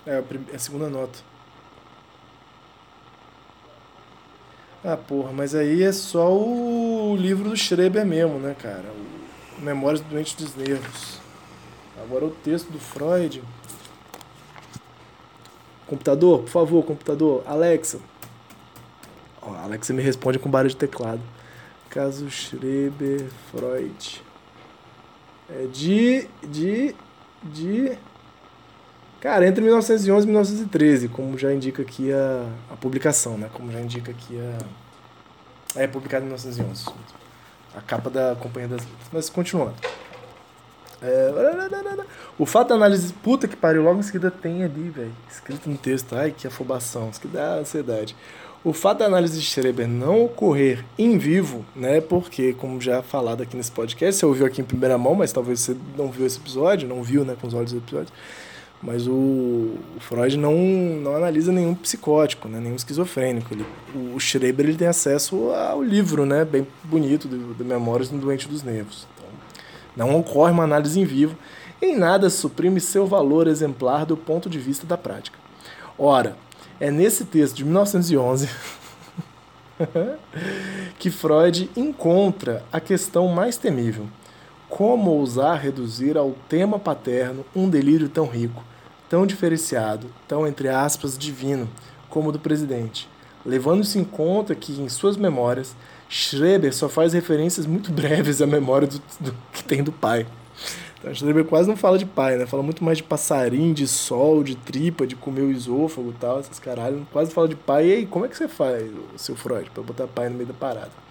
É 0.04 0.16
a, 0.16 0.52
é 0.52 0.56
a 0.56 0.58
segunda 0.58 0.90
nota. 0.90 1.18
Ah, 4.84 4.96
porra, 4.96 5.32
mas 5.32 5.54
aí 5.54 5.82
é 5.82 5.92
só 5.92 6.32
o 6.32 7.16
livro 7.16 7.50
do 7.50 7.56
Schreber 7.56 8.06
mesmo, 8.06 8.38
né, 8.38 8.54
cara? 8.60 8.84
O 9.58 9.60
Memórias 9.60 10.00
do 10.00 10.08
Doente 10.08 10.36
dos 10.36 10.54
Nervos. 10.54 11.18
Agora 12.00 12.26
o 12.26 12.30
texto 12.30 12.70
do 12.70 12.78
Freud. 12.78 13.42
Computador, 15.86 16.40
por 16.42 16.50
favor, 16.50 16.84
computador. 16.84 17.42
Alexa. 17.44 17.98
Ó, 19.42 19.52
Alexa 19.54 19.92
me 19.92 20.02
responde 20.02 20.38
com 20.38 20.48
barulho 20.48 20.70
de 20.70 20.76
teclado. 20.76 21.22
Caso 21.90 22.30
Schreber, 22.30 23.26
Freud. 23.50 24.22
É 25.50 25.66
de. 25.66 26.28
de. 26.46 26.94
de. 27.42 27.98
Cara, 29.20 29.46
entre 29.46 29.62
1911 29.62 30.24
e 30.24 30.26
1913, 30.26 31.08
como 31.08 31.36
já 31.36 31.52
indica 31.52 31.82
aqui 31.82 32.12
a, 32.12 32.46
a 32.70 32.76
publicação, 32.76 33.36
né? 33.36 33.50
Como 33.52 33.70
já 33.72 33.80
indica 33.80 34.12
aqui 34.12 34.38
a. 34.38 35.80
É 35.80 35.86
publicado 35.86 36.24
em 36.24 36.28
1911. 36.28 36.86
A 37.76 37.80
capa 37.80 38.08
da 38.08 38.36
Companhia 38.36 38.68
das 38.68 38.80
Letras. 38.80 39.08
Mas 39.12 39.28
continuando. 39.28 39.74
É... 41.02 41.32
O 42.38 42.46
fato 42.46 42.68
da 42.68 42.74
análise. 42.76 43.12
Puta 43.12 43.48
que 43.48 43.56
pariu, 43.56 43.82
logo 43.82 43.98
em 43.98 44.02
seguida 44.02 44.30
tem 44.30 44.62
ali, 44.62 44.88
velho. 44.88 45.12
Escrito 45.28 45.68
no 45.68 45.76
texto. 45.76 46.14
Ai, 46.14 46.32
que 46.36 46.46
afobação. 46.46 47.10
Isso 47.10 47.20
que 47.20 47.28
dá 47.28 47.54
ansiedade. 47.54 48.14
O 48.64 48.72
fato 48.72 48.98
da 48.98 49.06
análise 49.06 49.38
de 49.38 49.44
Schreber 49.44 49.86
não 49.88 50.24
ocorrer 50.24 50.84
em 50.96 51.16
vivo, 51.16 51.64
né? 51.74 52.00
Porque, 52.00 52.52
como 52.52 52.80
já 52.80 53.02
falado 53.02 53.42
aqui 53.42 53.56
nesse 53.56 53.70
podcast, 53.70 54.18
você 54.18 54.26
ouviu 54.26 54.46
aqui 54.46 54.60
em 54.60 54.64
primeira 54.64 54.98
mão, 54.98 55.14
mas 55.14 55.32
talvez 55.32 55.60
você 55.60 55.76
não 55.96 56.10
viu 56.10 56.26
esse 56.26 56.38
episódio, 56.38 56.88
não 56.88 57.02
viu 57.02 57.24
né, 57.24 57.36
com 57.40 57.46
os 57.46 57.54
olhos 57.54 57.72
do 57.72 57.78
episódio. 57.78 58.12
Mas 58.80 59.08
o, 59.08 59.74
Freud 59.98 60.36
não, 60.36 60.54
não 60.54 61.16
analisa 61.16 61.50
nenhum 61.50 61.74
psicótico, 61.74 62.48
né, 62.48 62.60
nenhum 62.60 62.76
esquizofrênico. 62.76 63.52
Ele, 63.52 63.66
o 64.14 64.20
Schreber 64.20 64.66
ele 64.66 64.78
tem 64.78 64.86
acesso 64.86 65.50
ao 65.50 65.82
livro, 65.82 66.24
né, 66.24 66.44
bem 66.44 66.66
bonito, 66.84 67.26
de, 67.26 67.54
de 67.54 67.64
Memórias 67.64 68.08
do 68.08 68.18
Doente 68.18 68.46
dos 68.46 68.62
Nervos. 68.62 69.06
Então, 69.14 69.26
não 69.96 70.20
ocorre 70.20 70.52
uma 70.52 70.62
análise 70.62 71.00
em 71.00 71.04
vivo. 71.04 71.36
Em 71.82 71.96
nada 71.96 72.30
suprime 72.30 72.80
seu 72.80 73.06
valor 73.06 73.46
exemplar 73.48 74.06
do 74.06 74.16
ponto 74.16 74.48
de 74.48 74.58
vista 74.58 74.86
da 74.86 74.96
prática. 74.96 75.38
Ora, 75.98 76.36
é 76.78 76.90
nesse 76.90 77.24
texto 77.24 77.56
de 77.56 77.64
1911 77.64 78.48
que 80.98 81.10
Freud 81.10 81.70
encontra 81.76 82.64
a 82.72 82.80
questão 82.80 83.28
mais 83.28 83.56
temível. 83.56 84.06
Como 84.78 85.10
ousar 85.10 85.58
reduzir 85.58 86.16
ao 86.16 86.36
tema 86.48 86.78
paterno 86.78 87.44
um 87.52 87.68
delírio 87.68 88.08
tão 88.08 88.28
rico, 88.28 88.62
tão 89.08 89.26
diferenciado, 89.26 90.06
tão, 90.28 90.46
entre 90.46 90.68
aspas, 90.68 91.18
divino, 91.18 91.68
como 92.08 92.28
o 92.28 92.32
do 92.32 92.38
presidente, 92.38 93.08
levando-se 93.44 93.98
em 93.98 94.04
conta 94.04 94.54
que, 94.54 94.80
em 94.80 94.88
suas 94.88 95.16
memórias, 95.16 95.74
Schreber 96.08 96.72
só 96.72 96.88
faz 96.88 97.12
referências 97.12 97.66
muito 97.66 97.90
breves 97.90 98.40
à 98.40 98.46
memória 98.46 98.86
do, 98.86 99.02
do 99.18 99.34
que 99.52 99.64
tem 99.64 99.82
do 99.82 99.90
pai. 99.90 100.24
Então, 101.00 101.12
Schreber 101.12 101.44
quase 101.44 101.68
não 101.68 101.76
fala 101.76 101.98
de 101.98 102.06
pai, 102.06 102.36
né? 102.36 102.46
Fala 102.46 102.62
muito 102.62 102.84
mais 102.84 102.98
de 102.98 103.02
passarinho, 103.02 103.74
de 103.74 103.88
sol, 103.88 104.44
de 104.44 104.54
tripa, 104.54 105.08
de 105.08 105.16
comer 105.16 105.42
o 105.42 105.50
esôfago 105.50 106.10
e 106.10 106.20
tal, 106.20 106.38
esses 106.38 106.60
caralho. 106.60 107.04
Quase 107.10 107.32
fala 107.32 107.48
de 107.48 107.56
pai. 107.56 107.88
E 107.88 107.92
aí, 107.94 108.06
como 108.06 108.26
é 108.26 108.28
que 108.28 108.36
você 108.36 108.46
faz, 108.46 108.88
seu 109.16 109.34
Freud, 109.34 109.68
para 109.70 109.82
botar 109.82 110.06
pai 110.06 110.28
no 110.28 110.36
meio 110.36 110.46
da 110.46 110.54
parada? 110.54 111.07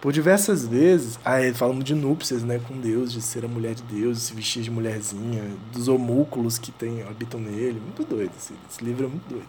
Por 0.00 0.12
diversas 0.12 0.66
vezes, 0.66 1.18
ele 1.26 1.52
falando 1.52 1.84
de 1.84 1.94
núpcias, 1.94 2.42
né, 2.42 2.58
com 2.66 2.74
Deus, 2.80 3.12
de 3.12 3.20
ser 3.20 3.44
a 3.44 3.48
mulher 3.48 3.74
de 3.74 3.82
Deus, 3.82 4.16
de 4.16 4.22
se 4.24 4.34
vestir 4.34 4.62
de 4.62 4.70
mulherzinha, 4.70 5.42
dos 5.74 5.88
homúnculos 5.88 6.56
que 6.56 6.72
tem, 6.72 7.02
habitam 7.02 7.38
nele, 7.38 7.78
muito 7.78 8.02
doido, 8.04 8.32
esse, 8.38 8.54
esse 8.70 8.82
livro 8.82 9.04
é 9.04 9.08
muito 9.08 9.28
doido. 9.28 9.46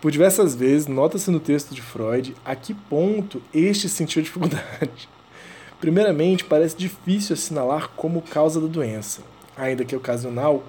Por 0.00 0.10
diversas 0.10 0.56
vezes, 0.56 0.88
nota-se 0.88 1.30
no 1.30 1.38
texto 1.38 1.72
de 1.72 1.80
Freud 1.80 2.34
a 2.44 2.56
que 2.56 2.74
ponto 2.74 3.40
este 3.54 3.88
sentiu 3.88 4.20
dificuldade. 4.20 5.08
Primeiramente, 5.78 6.42
parece 6.42 6.76
difícil 6.76 7.34
assinalar 7.34 7.90
como 7.90 8.22
causa 8.22 8.60
da 8.60 8.66
doença, 8.66 9.22
ainda 9.56 9.84
que 9.84 9.94
ocasional, 9.94 10.64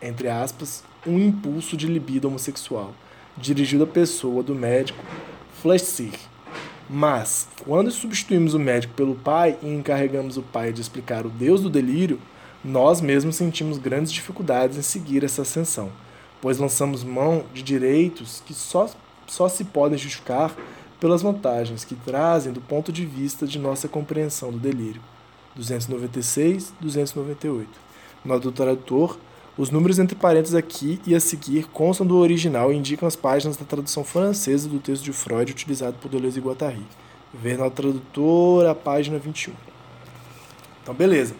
entre 0.00 0.28
aspas, 0.28 0.82
um 1.06 1.18
impulso 1.18 1.76
de 1.76 1.86
libido 1.86 2.26
homossexual, 2.26 2.94
dirigido 3.36 3.84
à 3.84 3.86
pessoa 3.86 4.42
do 4.42 4.54
médico 4.54 5.04
Flechsig. 5.60 6.16
Mas, 6.88 7.48
quando 7.64 7.90
substituímos 7.90 8.54
o 8.54 8.58
médico 8.58 8.94
pelo 8.94 9.16
pai 9.16 9.58
e 9.62 9.68
encarregamos 9.68 10.36
o 10.36 10.42
pai 10.42 10.72
de 10.72 10.80
explicar 10.80 11.26
o 11.26 11.30
Deus 11.30 11.60
do 11.60 11.68
delírio, 11.68 12.20
nós 12.64 13.00
mesmos 13.00 13.36
sentimos 13.36 13.78
grandes 13.78 14.12
dificuldades 14.12 14.78
em 14.78 14.82
seguir 14.82 15.24
essa 15.24 15.42
ascensão, 15.42 15.90
pois 16.40 16.58
lançamos 16.58 17.02
mão 17.02 17.44
de 17.52 17.62
direitos 17.62 18.42
que 18.46 18.54
só, 18.54 18.88
só 19.26 19.48
se 19.48 19.64
podem 19.64 19.98
justificar 19.98 20.54
pelas 21.00 21.22
vantagens 21.22 21.84
que 21.84 21.94
trazem 21.94 22.52
do 22.52 22.60
ponto 22.60 22.92
de 22.92 23.04
vista 23.04 23.46
de 23.46 23.58
nossa 23.58 23.88
compreensão 23.88 24.50
do 24.50 24.58
delírio. 24.58 25.02
296, 25.56 26.72
298. 26.80 27.68
Nota 28.24 28.40
do 28.40 28.52
tradutor, 28.52 29.18
os 29.58 29.70
números 29.70 29.98
entre 29.98 30.14
parênteses 30.14 30.54
aqui 30.54 31.00
e 31.06 31.14
a 31.14 31.20
seguir 31.20 31.66
constam 31.72 32.06
do 32.06 32.16
original 32.18 32.72
e 32.72 32.76
indicam 32.76 33.08
as 33.08 33.16
páginas 33.16 33.56
da 33.56 33.64
tradução 33.64 34.04
francesa 34.04 34.68
do 34.68 34.78
texto 34.78 35.04
de 35.04 35.12
Freud 35.12 35.50
utilizado 35.50 35.96
por 36.00 36.10
Deleuze 36.10 36.38
e 36.38 36.42
Guattari. 36.42 36.86
Ver 37.32 37.56
na 37.56 37.70
tradutora, 37.70 38.74
página 38.74 39.18
21. 39.18 39.52
Então, 40.82 40.94
beleza. 40.94 41.34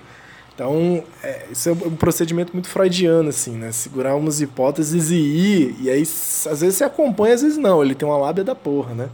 Então, 0.54 1.04
é, 1.22 1.46
isso 1.50 1.68
é 1.68 1.72
um 1.72 1.94
procedimento 1.94 2.54
muito 2.54 2.68
freudiano, 2.68 3.28
assim, 3.28 3.52
né? 3.52 3.70
Segurar 3.70 4.16
umas 4.16 4.40
hipóteses 4.40 5.10
e 5.10 5.16
ir, 5.16 5.76
e 5.82 5.90
aí 5.90 6.00
às 6.00 6.60
vezes 6.62 6.76
você 6.76 6.84
acompanha, 6.84 7.34
às 7.34 7.42
vezes 7.42 7.58
não. 7.58 7.82
Ele 7.82 7.94
tem 7.94 8.08
uma 8.08 8.16
lábia 8.16 8.42
da 8.42 8.54
porra, 8.54 8.94
né? 8.94 9.10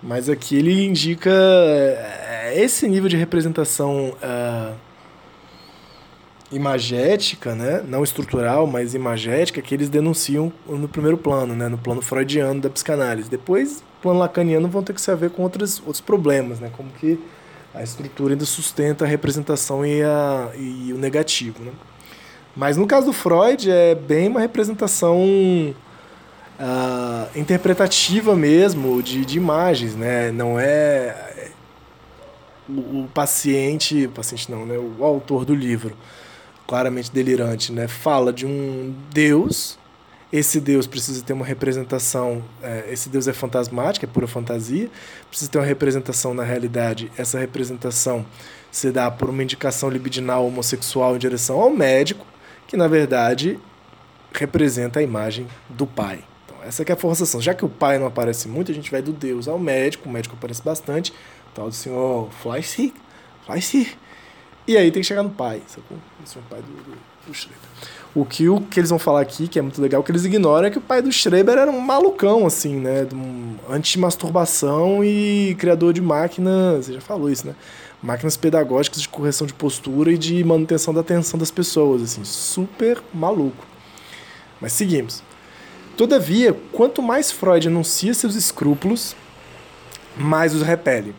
Mas 0.00 0.28
aqui 0.28 0.56
ele 0.56 0.86
indica 0.86 1.30
é, 1.30 2.52
esse 2.56 2.86
nível 2.86 3.08
de 3.08 3.16
representação 3.16 4.10
uh, 4.10 4.65
imagética, 6.50 7.54
né? 7.54 7.82
não 7.86 8.04
estrutural, 8.04 8.66
mas 8.66 8.94
imagética, 8.94 9.60
que 9.60 9.74
eles 9.74 9.88
denunciam 9.88 10.52
no 10.66 10.88
primeiro 10.88 11.18
plano, 11.18 11.54
né? 11.54 11.68
no 11.68 11.78
plano 11.78 12.00
freudiano 12.00 12.60
da 12.60 12.70
psicanálise. 12.70 13.28
Depois, 13.28 13.80
no 13.80 14.02
plano 14.02 14.18
lacaniano, 14.20 14.68
vão 14.68 14.82
ter 14.82 14.92
que 14.92 15.00
se 15.00 15.14
ver 15.14 15.30
com 15.30 15.42
outros, 15.42 15.80
outros 15.80 16.00
problemas, 16.00 16.60
né? 16.60 16.70
como 16.76 16.90
que 16.90 17.18
a 17.74 17.82
estrutura 17.82 18.34
ainda 18.34 18.44
sustenta 18.44 19.04
a 19.04 19.08
representação 19.08 19.84
e, 19.84 20.02
a, 20.02 20.50
e 20.56 20.92
o 20.92 20.98
negativo. 20.98 21.62
Né? 21.62 21.72
Mas 22.56 22.76
no 22.76 22.86
caso 22.86 23.06
do 23.06 23.12
Freud, 23.12 23.70
é 23.70 23.94
bem 23.94 24.28
uma 24.28 24.40
representação 24.40 25.22
uh, 26.58 27.38
interpretativa 27.38 28.34
mesmo 28.34 29.02
de, 29.02 29.24
de 29.26 29.36
imagens, 29.36 29.94
né? 29.94 30.30
Não 30.32 30.58
é 30.58 31.42
o, 32.66 33.02
o, 33.02 33.10
paciente, 33.12 34.08
paciente 34.08 34.50
não, 34.50 34.64
né? 34.64 34.76
O 34.78 35.04
autor 35.04 35.44
do 35.44 35.54
livro, 35.54 35.94
claramente 36.66 37.10
delirante, 37.12 37.72
né? 37.72 37.86
Fala 37.88 38.32
de 38.32 38.46
um 38.46 38.94
Deus. 39.12 39.78
Esse 40.32 40.60
Deus 40.60 40.86
precisa 40.86 41.22
ter 41.22 41.32
uma 41.32 41.46
representação. 41.46 42.42
É, 42.62 42.86
esse 42.90 43.08
Deus 43.08 43.28
é 43.28 43.32
fantasmático, 43.32 44.04
é 44.04 44.08
pura 44.08 44.26
fantasia. 44.26 44.90
Precisa 45.28 45.50
ter 45.50 45.58
uma 45.58 45.64
representação 45.64 46.34
na 46.34 46.42
realidade. 46.42 47.10
Essa 47.16 47.38
representação 47.38 48.26
se 48.70 48.90
dá 48.90 49.10
por 49.10 49.30
uma 49.30 49.42
indicação 49.42 49.88
libidinal 49.88 50.46
homossexual 50.46 51.14
em 51.14 51.18
direção 51.18 51.60
ao 51.60 51.70
médico, 51.70 52.26
que 52.66 52.76
na 52.76 52.88
verdade 52.88 53.58
representa 54.34 54.98
a 54.98 55.02
imagem 55.02 55.46
do 55.68 55.86
pai. 55.86 56.22
Essa 56.66 56.82
é 56.82 56.92
a 56.92 56.96
forçação. 56.96 57.40
Já 57.40 57.54
que 57.54 57.64
o 57.64 57.68
pai 57.68 57.96
não 57.96 58.06
aparece 58.06 58.48
muito, 58.48 58.72
a 58.72 58.74
gente 58.74 58.90
vai 58.90 59.00
do 59.00 59.12
Deus 59.12 59.46
ao 59.46 59.58
médico, 59.58 60.08
o 60.08 60.12
médico 60.12 60.34
aparece 60.34 60.62
bastante, 60.62 61.14
tal 61.54 61.68
do 61.68 61.74
senhor 61.74 62.28
Fleischig, 62.42 62.92
Fleischig. 63.46 63.96
E 64.66 64.76
aí 64.76 64.90
tem 64.90 65.00
que 65.00 65.06
chegar 65.06 65.22
no 65.22 65.30
pai, 65.30 65.62
sacou? 65.66 65.96
Esse 66.24 66.36
é 66.36 66.40
o 66.40 66.44
pai 66.44 66.60
do, 66.60 66.66
do, 66.66 66.98
do 67.26 67.34
Schreber. 67.34 67.58
O 68.14 68.24
que, 68.24 68.48
o 68.48 68.60
que 68.60 68.80
eles 68.80 68.88
vão 68.88 68.98
falar 68.98 69.20
aqui, 69.20 69.46
que 69.46 69.58
é 69.58 69.62
muito 69.62 69.80
legal, 69.80 70.02
que 70.02 70.10
eles 70.10 70.24
ignoram 70.24 70.66
é 70.66 70.70
que 70.70 70.78
o 70.78 70.80
pai 70.80 71.02
do 71.02 71.12
Schreber 71.12 71.58
era 71.58 71.70
um 71.70 71.78
malucão, 71.78 72.46
assim, 72.46 72.74
né? 72.76 73.06
Um 73.12 73.56
anti-masturbação 73.68 75.04
e 75.04 75.54
criador 75.58 75.92
de 75.92 76.00
máquinas, 76.00 76.86
você 76.86 76.94
já 76.94 77.00
falou 77.00 77.30
isso, 77.30 77.46
né? 77.46 77.54
Máquinas 78.02 78.36
pedagógicas 78.36 79.02
de 79.02 79.08
correção 79.08 79.46
de 79.46 79.52
postura 79.52 80.10
e 80.12 80.18
de 80.18 80.42
manutenção 80.42 80.94
da 80.94 81.02
atenção 81.02 81.38
das 81.38 81.50
pessoas, 81.50 82.02
assim, 82.02 82.24
super 82.24 83.02
maluco. 83.12 83.66
Mas 84.60 84.72
seguimos. 84.72 85.22
Todavia, 85.96 86.54
quanto 86.72 87.02
mais 87.02 87.30
Freud 87.30 87.68
anuncia 87.68 88.14
seus 88.14 88.34
escrúpulos, 88.34 89.14
mais 90.16 90.54
os 90.54 90.62
repele, 90.62 91.14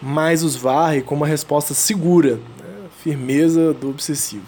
mais 0.00 0.42
os 0.42 0.56
varre 0.56 1.02
com 1.02 1.14
uma 1.14 1.26
resposta 1.26 1.74
segura? 1.74 2.38
Firmeza 3.02 3.72
do 3.72 3.90
obsessivo. 3.90 4.46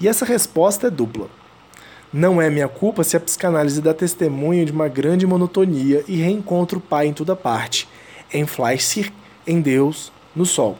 E 0.00 0.08
essa 0.08 0.24
resposta 0.24 0.86
é 0.86 0.90
dupla. 0.90 1.28
Não 2.12 2.40
é 2.40 2.50
minha 2.50 2.68
culpa 2.68 3.04
se 3.04 3.16
a 3.16 3.20
psicanálise 3.20 3.80
dá 3.80 3.94
testemunho 3.94 4.64
de 4.64 4.72
uma 4.72 4.88
grande 4.88 5.26
monotonia 5.26 6.04
e 6.08 6.16
reencontra 6.16 6.78
o 6.78 6.80
pai 6.80 7.06
em 7.06 7.12
toda 7.12 7.36
parte, 7.36 7.88
em 8.32 8.46
Fleischir, 8.46 9.12
em 9.46 9.60
Deus, 9.60 10.12
no 10.34 10.44
Sol. 10.44 10.76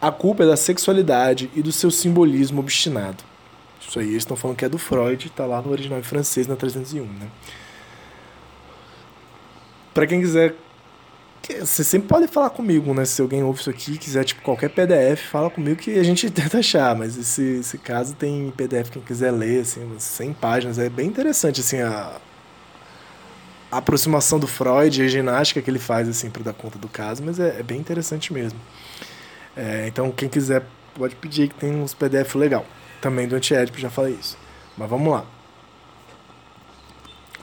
A 0.00 0.12
culpa 0.12 0.44
é 0.44 0.46
da 0.46 0.56
sexualidade 0.56 1.50
e 1.54 1.62
do 1.62 1.72
seu 1.72 1.90
simbolismo 1.90 2.60
obstinado. 2.60 3.24
Isso 3.80 3.98
aí 3.98 4.08
eles 4.08 4.18
estão 4.18 4.36
falando 4.36 4.56
que 4.56 4.64
é 4.64 4.68
do 4.68 4.78
Freud, 4.78 5.26
está 5.26 5.46
lá 5.46 5.60
no 5.60 5.70
original 5.70 6.00
francês, 6.02 6.46
na 6.46 6.54
301, 6.54 7.04
né? 7.04 7.28
para 9.98 10.06
quem 10.06 10.20
quiser 10.20 10.54
você 11.54 11.82
sempre 11.82 12.08
pode 12.08 12.28
falar 12.28 12.50
comigo, 12.50 12.92
né? 12.92 13.04
Se 13.04 13.22
alguém 13.22 13.42
ouve 13.42 13.60
isso 13.60 13.70
aqui, 13.70 13.96
quiser, 13.96 14.24
tipo, 14.24 14.42
qualquer 14.42 14.68
PDF, 14.68 15.30
fala 15.30 15.48
comigo 15.48 15.76
que 15.76 15.98
a 15.98 16.02
gente 16.02 16.28
tenta 16.30 16.58
achar. 16.58 16.94
Mas 16.94 17.16
esse, 17.16 17.60
esse 17.60 17.78
caso 17.78 18.14
tem 18.14 18.52
PDF, 18.56 18.90
quem 18.90 19.02
quiser 19.02 19.30
ler, 19.30 19.62
assim, 19.62 19.80
100 19.98 20.32
páginas. 20.34 20.78
É 20.78 20.88
bem 20.88 21.06
interessante, 21.06 21.60
assim, 21.60 21.80
a, 21.80 22.16
a 23.70 23.78
aproximação 23.78 24.38
do 24.38 24.46
Freud, 24.46 25.02
a 25.02 25.08
ginástica 25.08 25.62
que 25.62 25.70
ele 25.70 25.78
faz, 25.78 26.08
assim, 26.08 26.30
para 26.30 26.42
dar 26.42 26.52
conta 26.52 26.78
do 26.78 26.88
caso. 26.88 27.22
Mas 27.24 27.40
é, 27.40 27.60
é 27.60 27.62
bem 27.62 27.78
interessante 27.78 28.32
mesmo. 28.32 28.58
É, 29.56 29.86
então, 29.88 30.10
quem 30.10 30.28
quiser, 30.28 30.64
pode 30.94 31.16
pedir 31.16 31.48
que 31.48 31.54
tem 31.54 31.74
uns 31.74 31.94
PDF 31.94 32.34
legal. 32.34 32.66
Também 33.00 33.26
do 33.26 33.36
Antiédipo, 33.36 33.78
já 33.78 33.88
falei 33.88 34.14
isso. 34.20 34.36
Mas 34.76 34.88
vamos 34.88 35.10
lá. 35.10 35.24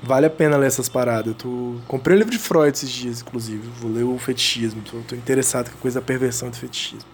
Vale 0.05 0.27
a 0.27 0.29
pena 0.29 0.55
ler 0.55 0.67
essas 0.67 0.88
paradas. 0.88 1.27
Eu 1.27 1.33
tô... 1.33 1.75
comprei 1.88 2.15
um 2.15 2.19
livro 2.19 2.31
de 2.31 2.38
Freud 2.38 2.77
esses 2.77 2.89
dias, 2.89 3.21
inclusive. 3.21 3.67
Vou 3.79 3.91
ler 3.91 4.03
o 4.03 4.17
fetichismo. 4.19 4.83
Tô, 4.83 4.97
tô 5.00 5.15
interessado 5.15 5.71
com 5.71 5.77
a 5.77 5.81
coisa 5.81 6.00
da 6.00 6.05
perversão 6.05 6.50
do 6.50 6.55
fetichismo. 6.55 7.09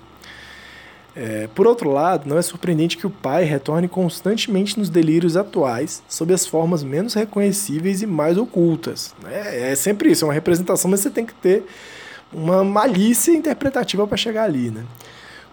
É, 1.15 1.47
por 1.55 1.67
outro 1.67 1.89
lado, 1.89 2.27
não 2.27 2.37
é 2.37 2.41
surpreendente 2.41 2.97
que 2.97 3.07
o 3.07 3.09
pai 3.09 3.43
retorne 3.43 3.87
constantemente 3.87 4.77
nos 4.77 4.89
delírios 4.89 5.35
atuais, 5.35 6.01
sob 6.07 6.33
as 6.33 6.45
formas 6.45 6.83
menos 6.83 7.13
reconhecíveis 7.13 8.01
e 8.01 8.05
mais 8.05 8.37
ocultas. 8.37 9.13
É, 9.25 9.71
é 9.71 9.75
sempre 9.75 10.11
isso, 10.11 10.23
é 10.23 10.27
uma 10.27 10.33
representação, 10.33 10.89
mas 10.89 11.01
você 11.01 11.09
tem 11.09 11.25
que 11.25 11.33
ter 11.33 11.65
uma 12.31 12.63
malícia 12.63 13.31
interpretativa 13.31 14.07
para 14.07 14.17
chegar 14.17 14.43
ali, 14.43 14.69
né? 14.69 14.85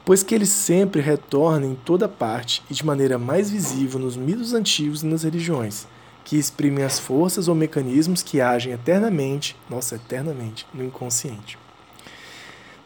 Pois 0.04 0.22
que 0.22 0.34
ele 0.34 0.46
sempre 0.46 1.00
retorna 1.00 1.66
em 1.66 1.74
toda 1.74 2.08
parte 2.08 2.62
e 2.70 2.74
de 2.74 2.86
maneira 2.86 3.18
mais 3.18 3.50
visível 3.50 3.98
nos 3.98 4.16
mitos 4.16 4.54
antigos 4.54 5.02
e 5.02 5.06
nas 5.06 5.24
religiões, 5.24 5.86
que 6.28 6.36
exprimem 6.36 6.84
as 6.84 6.98
forças 6.98 7.48
ou 7.48 7.54
mecanismos 7.54 8.22
que 8.22 8.38
agem 8.38 8.74
eternamente, 8.74 9.56
nossa, 9.70 9.94
eternamente, 9.94 10.66
no 10.74 10.84
inconsciente. 10.84 11.58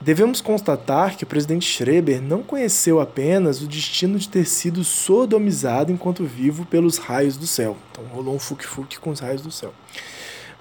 Devemos 0.00 0.40
constatar 0.40 1.16
que 1.16 1.24
o 1.24 1.26
presidente 1.26 1.66
Schreber 1.66 2.22
não 2.22 2.40
conheceu 2.40 3.00
apenas 3.00 3.60
o 3.60 3.66
destino 3.66 4.16
de 4.16 4.28
ter 4.28 4.46
sido 4.46 4.84
sodomizado 4.84 5.90
enquanto 5.90 6.24
vivo 6.24 6.64
pelos 6.64 6.98
raios 6.98 7.36
do 7.36 7.46
céu. 7.48 7.76
Então 7.90 8.04
rolou 8.12 8.36
um 8.36 8.38
fuque-fuque 8.38 9.00
com 9.00 9.10
os 9.10 9.18
raios 9.18 9.42
do 9.42 9.50
céu. 9.50 9.74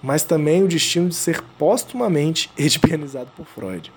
Mas 0.01 0.23
também 0.23 0.63
o 0.63 0.67
destino 0.67 1.07
de 1.07 1.15
ser 1.15 1.39
postumamente 1.59 2.49
edipianizado 2.57 3.29
por 3.37 3.45
Freud. 3.45 3.93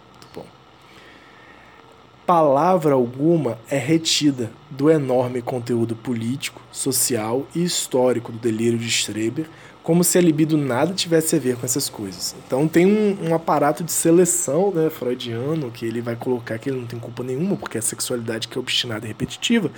Palavra 2.26 2.94
alguma 2.94 3.58
é 3.68 3.76
retida 3.76 4.50
do 4.70 4.90
enorme 4.90 5.42
conteúdo 5.42 5.94
político, 5.94 6.60
social 6.72 7.46
e 7.54 7.62
histórico 7.62 8.32
do 8.32 8.38
delírio 8.38 8.78
de 8.78 8.90
Schreber 8.90 9.46
como 9.84 10.02
se 10.02 10.16
a 10.16 10.20
libido 10.22 10.56
nada 10.56 10.94
tivesse 10.94 11.36
a 11.36 11.38
ver 11.38 11.56
com 11.56 11.66
essas 11.66 11.90
coisas. 11.90 12.34
Então 12.46 12.66
tem 12.66 12.86
um, 12.86 13.28
um, 13.28 13.34
aparato 13.34 13.84
de 13.84 13.92
seleção 13.92 14.72
né, 14.72 14.88
freudiano 14.88 15.70
que 15.70 15.84
ele 15.84 16.00
vai 16.00 16.16
colocar 16.16 16.58
que 16.58 16.70
ele 16.70 16.80
não 16.80 16.86
tem 16.86 16.98
culpa 16.98 17.22
nenhuma, 17.22 17.54
porque 17.54 17.76
é 17.76 17.80
a 17.80 17.82
sexualidade 17.82 18.48
que 18.48 18.56
é 18.56 18.60
obstinada 18.60 19.04
e 19.04 19.08
repetitiva, 19.08 19.70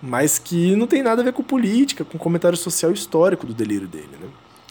mas 0.00 0.38
que 0.38 0.76
não 0.76 0.86
tem 0.86 1.02
nada 1.02 1.20
a 1.20 1.24
ver 1.24 1.32
com 1.32 1.42
política, 1.42 2.04
com 2.04 2.16
comentário 2.16 2.56
social 2.56 2.92
histórico 2.92 3.44
do 3.44 3.52
delírio 3.52 3.88
dele. 3.88 4.10
Né? 4.20 4.28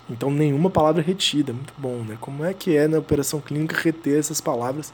Então 0.09 0.31
nenhuma 0.31 0.69
palavra 0.69 1.03
retida, 1.03 1.51
muito 1.51 1.73
bom. 1.77 1.97
Né? 2.07 2.17
Como 2.21 2.45
é 2.45 2.53
que 2.53 2.77
é 2.77 2.87
na 2.87 2.99
operação 2.99 3.41
clínica 3.41 3.75
reter 3.77 4.17
essas 4.17 4.39
palavras 4.39 4.93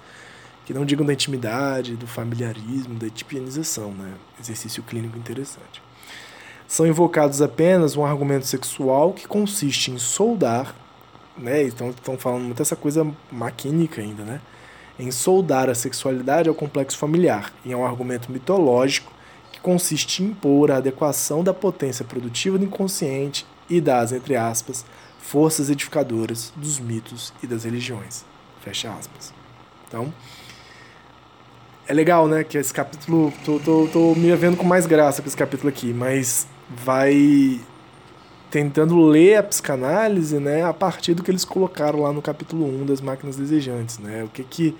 que 0.65 0.74
não 0.74 0.84
digam 0.84 1.05
da 1.05 1.13
intimidade, 1.13 1.95
do 1.95 2.07
familiarismo, 2.07 2.95
da 2.95 3.10
tipianização, 3.10 3.91
né? 3.91 4.13
exercício 4.39 4.84
clínico 4.84 5.17
interessante 5.17 5.86
são 6.67 6.88
invocados 6.88 7.41
apenas 7.41 7.95
um 7.95 8.05
argumento 8.05 8.45
sexual 8.45 9.13
que 9.13 9.27
consiste 9.27 9.91
em 9.91 9.98
soldar, 9.98 10.75
né? 11.38 11.63
Então 11.63 11.89
estão 11.89 12.17
falando 12.17 12.43
muito 12.43 12.62
essa 12.62 12.75
coisa 12.75 13.05
maquínica 13.31 14.01
ainda, 14.01 14.24
né? 14.24 14.41
Em 14.98 15.12
soldar 15.12 15.69
a 15.69 15.75
sexualidade 15.75 16.50
ao 16.50 16.55
complexo 16.55 16.98
familiar, 16.98 17.53
e 17.63 17.72
é 17.72 17.77
um 17.77 17.86
argumento 17.86 18.31
mitológico 18.31 19.12
que 19.51 19.60
consiste 19.60 20.24
em 20.24 20.27
impor 20.27 20.72
a 20.72 20.77
adequação 20.77 21.43
da 21.43 21.53
potência 21.53 22.05
produtiva 22.05 22.57
do 22.57 22.65
inconsciente 22.65 23.45
e 23.69 23.81
das, 23.81 24.12
entre 24.12 24.36
aspas, 24.36 24.86
forças 25.19 25.69
edificadoras 25.69 26.53
dos 26.55 26.79
mitos 26.79 27.34
e 27.43 27.48
das 27.48 27.63
religiões. 27.63 28.24
Fecha 28.62 28.91
aspas. 28.91 29.34
Então, 29.88 30.13
é 31.87 31.93
legal, 31.93 32.27
né? 32.27 32.43
Que 32.43 32.57
esse 32.57 32.73
capítulo. 32.73 33.31
Tô, 33.43 33.59
tô, 33.59 33.87
tô 33.91 34.15
me 34.15 34.35
vendo 34.35 34.57
com 34.57 34.65
mais 34.65 34.85
graça 34.85 35.21
com 35.21 35.27
esse 35.27 35.37
capítulo 35.37 35.69
aqui, 35.69 35.93
mas 35.93 36.47
vai 36.69 37.59
tentando 38.49 38.99
ler 39.05 39.35
a 39.35 39.43
psicanálise, 39.43 40.39
né, 40.39 40.63
a 40.63 40.73
partir 40.73 41.13
do 41.13 41.21
que 41.21 41.29
eles 41.29 41.43
colocaram 41.43 41.99
lá 41.99 42.13
no 42.13 42.21
capítulo 42.21 42.65
1 42.83 42.85
das 42.85 43.01
máquinas 43.01 43.35
desejantes, 43.35 43.99
né? 43.99 44.23
O 44.23 44.29
que 44.29 44.43
que 44.45 44.75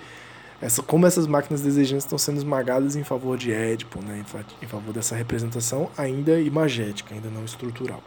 essa 0.62 0.82
como 0.82 1.06
essas 1.06 1.26
máquinas 1.26 1.60
desejantes 1.60 2.04
estão 2.04 2.16
sendo 2.16 2.38
esmagadas 2.38 2.96
em 2.96 3.04
favor 3.04 3.36
de 3.36 3.52
Édipo, 3.52 4.00
né, 4.02 4.24
em 4.62 4.66
favor 4.66 4.94
dessa 4.94 5.14
representação 5.14 5.90
ainda 5.96 6.40
imagética, 6.40 7.14
ainda 7.14 7.28
não 7.28 7.44
estrutural. 7.44 8.02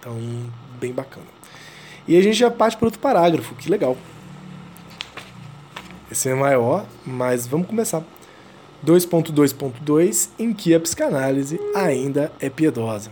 Então, 0.00 0.18
bem 0.80 0.92
bacana. 0.92 1.26
E 2.08 2.16
a 2.16 2.22
gente 2.22 2.36
já 2.36 2.50
parte 2.50 2.76
para 2.76 2.86
outro 2.86 3.00
parágrafo, 3.00 3.54
que 3.54 3.70
legal. 3.70 3.96
Esse 6.10 6.28
é 6.28 6.34
maior, 6.34 6.86
mas 7.04 7.46
vamos 7.46 7.66
começar. 7.66 8.02
2.2.2 8.84 10.28
em 10.38 10.52
que 10.52 10.74
a 10.74 10.80
psicanálise 10.80 11.60
ainda 11.74 12.32
é 12.38 12.48
piedosa. 12.48 13.10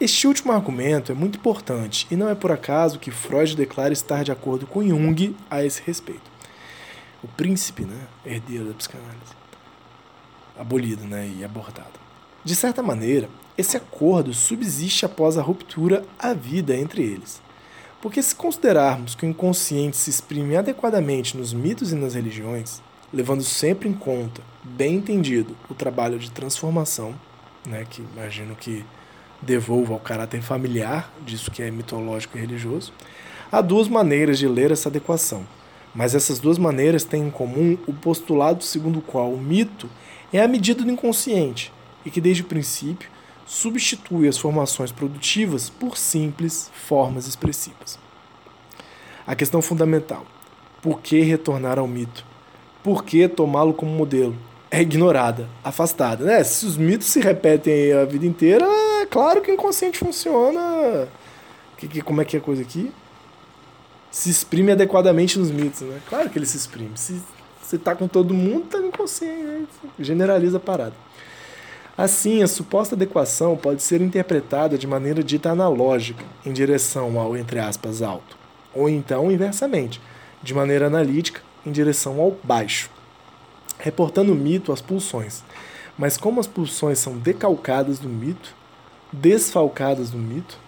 Este 0.00 0.26
último 0.26 0.52
argumento 0.52 1.12
é 1.12 1.14
muito 1.14 1.38
importante 1.38 2.06
e 2.10 2.16
não 2.16 2.28
é 2.28 2.34
por 2.34 2.52
acaso 2.52 2.98
que 2.98 3.10
Freud 3.10 3.56
declara 3.56 3.92
estar 3.92 4.24
de 4.24 4.32
acordo 4.32 4.66
com 4.66 4.86
Jung 4.86 5.36
a 5.48 5.64
esse 5.64 5.80
respeito. 5.82 6.30
O 7.22 7.28
príncipe, 7.28 7.84
né, 7.84 8.06
herdeiro 8.24 8.66
da 8.66 8.74
psicanálise, 8.74 9.32
abolido 10.58 11.04
né, 11.04 11.32
e 11.38 11.44
abortado. 11.44 11.98
De 12.44 12.54
certa 12.54 12.82
maneira, 12.82 13.28
esse 13.56 13.76
acordo 13.76 14.34
subsiste 14.34 15.06
após 15.06 15.38
a 15.38 15.42
ruptura 15.42 16.04
a 16.18 16.34
vida 16.34 16.76
entre 16.76 17.02
eles. 17.02 17.40
Porque 18.06 18.22
se 18.22 18.36
considerarmos 18.36 19.16
que 19.16 19.26
o 19.26 19.28
inconsciente 19.28 19.96
se 19.96 20.10
exprime 20.10 20.56
adequadamente 20.56 21.36
nos 21.36 21.52
mitos 21.52 21.90
e 21.90 21.96
nas 21.96 22.14
religiões, 22.14 22.80
levando 23.12 23.42
sempre 23.42 23.88
em 23.88 23.92
conta, 23.92 24.40
bem 24.62 24.94
entendido, 24.94 25.56
o 25.68 25.74
trabalho 25.74 26.16
de 26.16 26.30
transformação, 26.30 27.16
né, 27.66 27.84
que 27.90 28.04
imagino 28.14 28.54
que 28.54 28.84
devolva 29.42 29.94
ao 29.94 29.98
caráter 29.98 30.40
familiar 30.40 31.12
disso 31.26 31.50
que 31.50 31.60
é 31.60 31.68
mitológico 31.68 32.38
e 32.38 32.40
religioso, 32.40 32.92
há 33.50 33.60
duas 33.60 33.88
maneiras 33.88 34.38
de 34.38 34.46
ler 34.46 34.70
essa 34.70 34.88
adequação. 34.88 35.44
Mas 35.92 36.14
essas 36.14 36.38
duas 36.38 36.58
maneiras 36.58 37.02
têm 37.02 37.26
em 37.26 37.30
comum 37.32 37.76
o 37.88 37.92
postulado 37.92 38.62
segundo 38.62 39.00
o 39.00 39.02
qual 39.02 39.32
o 39.32 39.42
mito 39.42 39.90
é 40.32 40.40
a 40.40 40.46
medida 40.46 40.84
do 40.84 40.90
inconsciente 40.92 41.72
e 42.04 42.10
que, 42.12 42.20
desde 42.20 42.44
o 42.44 42.46
princípio, 42.46 43.10
substitui 43.46 44.28
as 44.28 44.36
formações 44.36 44.92
produtivas 44.92 45.70
por 45.70 45.96
simples 45.96 46.70
formas 46.74 47.26
expressivas. 47.26 47.98
A 49.26 49.34
questão 49.34 49.62
fundamental: 49.62 50.26
por 50.82 51.00
que 51.00 51.20
retornar 51.22 51.78
ao 51.78 51.86
mito? 51.86 52.24
por 52.86 53.02
que 53.02 53.26
tomá-lo 53.26 53.74
como 53.74 53.90
modelo? 53.90 54.36
É 54.70 54.80
ignorada, 54.80 55.48
afastada. 55.64 56.24
Né? 56.24 56.44
Se 56.44 56.64
os 56.64 56.76
mitos 56.76 57.08
se 57.08 57.18
repetem 57.18 57.92
a 57.92 58.04
vida 58.04 58.24
inteira, 58.24 58.64
é 59.02 59.06
claro 59.06 59.42
que 59.42 59.50
o 59.50 59.54
inconsciente 59.54 59.98
funciona. 59.98 61.08
Que, 61.76 61.88
que, 61.88 62.00
como 62.00 62.22
é 62.22 62.24
que 62.24 62.36
é 62.36 62.38
a 62.38 62.42
coisa 62.42 62.62
aqui? 62.62 62.92
Se 64.08 64.30
exprime 64.30 64.70
adequadamente 64.70 65.36
nos 65.36 65.50
mitos, 65.50 65.80
né? 65.80 65.98
Claro 66.08 66.30
que 66.30 66.38
ele 66.38 66.46
se 66.46 66.56
exprime. 66.56 66.92
Se 66.94 67.20
você 67.60 67.76
tá 67.76 67.92
com 67.92 68.06
todo 68.06 68.32
mundo, 68.32 68.66
tá 68.66 68.78
inconsciente, 68.78 69.68
né? 69.82 69.90
generaliza 69.98 70.58
a 70.58 70.60
parada. 70.60 70.94
Assim, 71.96 72.42
a 72.42 72.46
suposta 72.46 72.94
adequação 72.94 73.56
pode 73.56 73.82
ser 73.82 74.02
interpretada 74.02 74.76
de 74.76 74.86
maneira 74.86 75.24
dita 75.24 75.50
analógica, 75.50 76.22
em 76.44 76.52
direção 76.52 77.18
ao, 77.18 77.34
entre 77.34 77.58
aspas, 77.58 78.02
alto, 78.02 78.36
ou 78.74 78.86
então 78.86 79.32
inversamente, 79.32 79.98
de 80.42 80.52
maneira 80.52 80.88
analítica, 80.88 81.40
em 81.64 81.72
direção 81.72 82.20
ao 82.20 82.36
baixo, 82.44 82.90
reportando 83.78 84.32
o 84.32 84.36
mito 84.36 84.72
às 84.72 84.82
pulsões. 84.82 85.42
Mas 85.96 86.18
como 86.18 86.38
as 86.38 86.46
pulsões 86.46 86.98
são 86.98 87.16
decalcadas 87.16 87.98
do 87.98 88.10
mito, 88.10 88.54
desfalcadas 89.10 90.10
do 90.10 90.18
mito, 90.18 90.58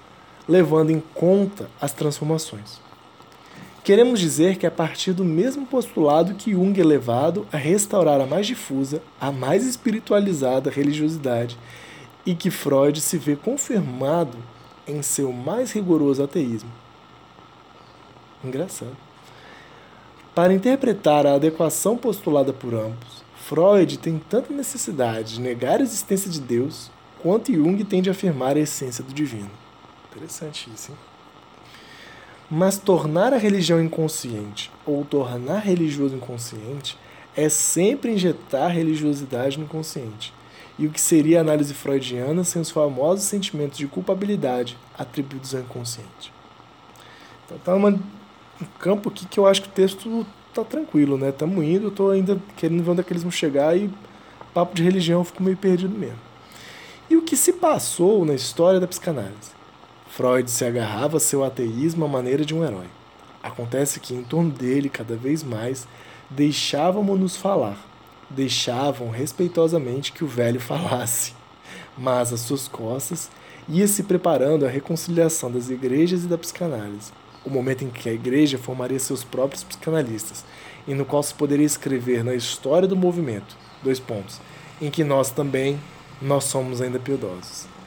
levando 0.48 0.90
em 0.90 1.02
conta 1.14 1.68
as 1.78 1.92
transformações. 1.92 2.80
Queremos 3.88 4.20
dizer 4.20 4.58
que 4.58 4.66
é 4.66 4.68
a 4.68 4.70
partir 4.70 5.14
do 5.14 5.24
mesmo 5.24 5.64
postulado 5.64 6.34
que 6.34 6.50
Jung 6.50 6.78
é 6.78 6.84
levado 6.84 7.48
a 7.50 7.56
restaurar 7.56 8.20
a 8.20 8.26
mais 8.26 8.46
difusa, 8.46 9.00
a 9.18 9.32
mais 9.32 9.64
espiritualizada 9.64 10.68
religiosidade 10.68 11.56
e 12.26 12.34
que 12.34 12.50
Freud 12.50 13.00
se 13.00 13.16
vê 13.16 13.34
confirmado 13.34 14.36
em 14.86 15.00
seu 15.00 15.32
mais 15.32 15.72
rigoroso 15.72 16.22
ateísmo. 16.22 16.70
Engraçado. 18.44 18.94
Para 20.34 20.52
interpretar 20.52 21.26
a 21.26 21.36
adequação 21.36 21.96
postulada 21.96 22.52
por 22.52 22.74
ambos, 22.74 23.24
Freud 23.36 23.98
tem 24.00 24.18
tanta 24.18 24.52
necessidade 24.52 25.36
de 25.36 25.40
negar 25.40 25.80
a 25.80 25.82
existência 25.82 26.30
de 26.30 26.42
Deus 26.42 26.90
quanto 27.22 27.54
Jung 27.54 27.82
tem 27.84 28.02
de 28.02 28.10
afirmar 28.10 28.54
a 28.54 28.60
essência 28.60 29.02
do 29.02 29.14
divino. 29.14 29.50
Interessante 30.10 30.68
isso, 30.74 30.90
hein? 30.90 31.17
Mas 32.50 32.78
tornar 32.78 33.32
a 33.32 33.38
religião 33.38 33.82
inconsciente 33.82 34.70
ou 34.86 35.04
tornar 35.04 35.58
religioso 35.58 36.16
inconsciente 36.16 36.96
é 37.36 37.48
sempre 37.48 38.12
injetar 38.12 38.70
religiosidade 38.70 39.58
no 39.58 39.66
consciente. 39.66 40.32
E 40.78 40.86
o 40.86 40.90
que 40.90 41.00
seria 41.00 41.38
a 41.38 41.40
análise 41.40 41.74
freudiana 41.74 42.44
sem 42.44 42.62
os 42.62 42.70
famosos 42.70 43.24
sentimentos 43.24 43.76
de 43.76 43.86
culpabilidade 43.86 44.78
atribuídos 44.96 45.54
ao 45.54 45.60
inconsciente? 45.60 46.32
Então 47.44 47.58
tá 47.58 47.74
uma 47.74 47.90
um 48.60 48.66
campo 48.78 49.08
aqui 49.08 49.26
que 49.26 49.38
eu 49.38 49.46
acho 49.46 49.62
que 49.62 49.68
o 49.68 49.72
texto 49.72 50.26
tá 50.52 50.64
tranquilo, 50.64 51.16
né? 51.16 51.30
Tamo 51.30 51.62
indo, 51.62 51.86
eu 51.86 51.90
tô 51.90 52.10
ainda 52.10 52.40
querendo 52.56 52.82
ver 52.82 52.90
onde 52.90 53.00
é 53.00 53.18
vão 53.18 53.30
chegar 53.30 53.76
e 53.76 53.90
papo 54.52 54.74
de 54.74 54.82
religião 54.82 55.20
eu 55.20 55.24
fico 55.24 55.42
meio 55.42 55.56
perdido 55.56 55.96
mesmo. 55.96 56.18
E 57.08 57.16
o 57.16 57.22
que 57.22 57.36
se 57.36 57.52
passou 57.52 58.24
na 58.24 58.34
história 58.34 58.80
da 58.80 58.86
psicanálise? 58.86 59.57
Freud 60.18 60.50
se 60.50 60.64
agarrava 60.64 61.18
a 61.18 61.20
seu 61.20 61.44
ateísmo 61.44 62.04
à 62.04 62.08
maneira 62.08 62.44
de 62.44 62.52
um 62.52 62.64
herói. 62.64 62.88
Acontece 63.40 64.00
que 64.00 64.12
em 64.12 64.24
torno 64.24 64.50
dele, 64.50 64.88
cada 64.88 65.14
vez 65.14 65.44
mais, 65.44 65.86
deixávamos-nos 66.28 67.36
falar, 67.36 67.78
deixavam 68.28 69.10
respeitosamente 69.10 70.10
que 70.10 70.24
o 70.24 70.26
velho 70.26 70.58
falasse, 70.58 71.34
mas 71.96 72.32
às 72.32 72.40
suas 72.40 72.66
costas 72.66 73.30
ia 73.68 73.86
se 73.86 74.02
preparando 74.02 74.66
a 74.66 74.68
reconciliação 74.68 75.52
das 75.52 75.70
igrejas 75.70 76.24
e 76.24 76.26
da 76.26 76.36
psicanálise, 76.36 77.12
o 77.44 77.48
momento 77.50 77.84
em 77.84 77.88
que 77.88 78.08
a 78.08 78.12
igreja 78.12 78.58
formaria 78.58 78.98
seus 78.98 79.22
próprios 79.22 79.62
psicanalistas, 79.62 80.44
e 80.84 80.94
no 80.94 81.04
qual 81.04 81.22
se 81.22 81.32
poderia 81.32 81.64
escrever 81.64 82.24
na 82.24 82.34
história 82.34 82.88
do 82.88 82.96
movimento, 82.96 83.56
dois 83.84 84.00
pontos, 84.00 84.40
em 84.82 84.90
que 84.90 85.04
nós 85.04 85.30
também 85.30 85.78
nós 86.20 86.42
somos 86.42 86.80
ainda 86.80 86.98
piedosos. 86.98 87.77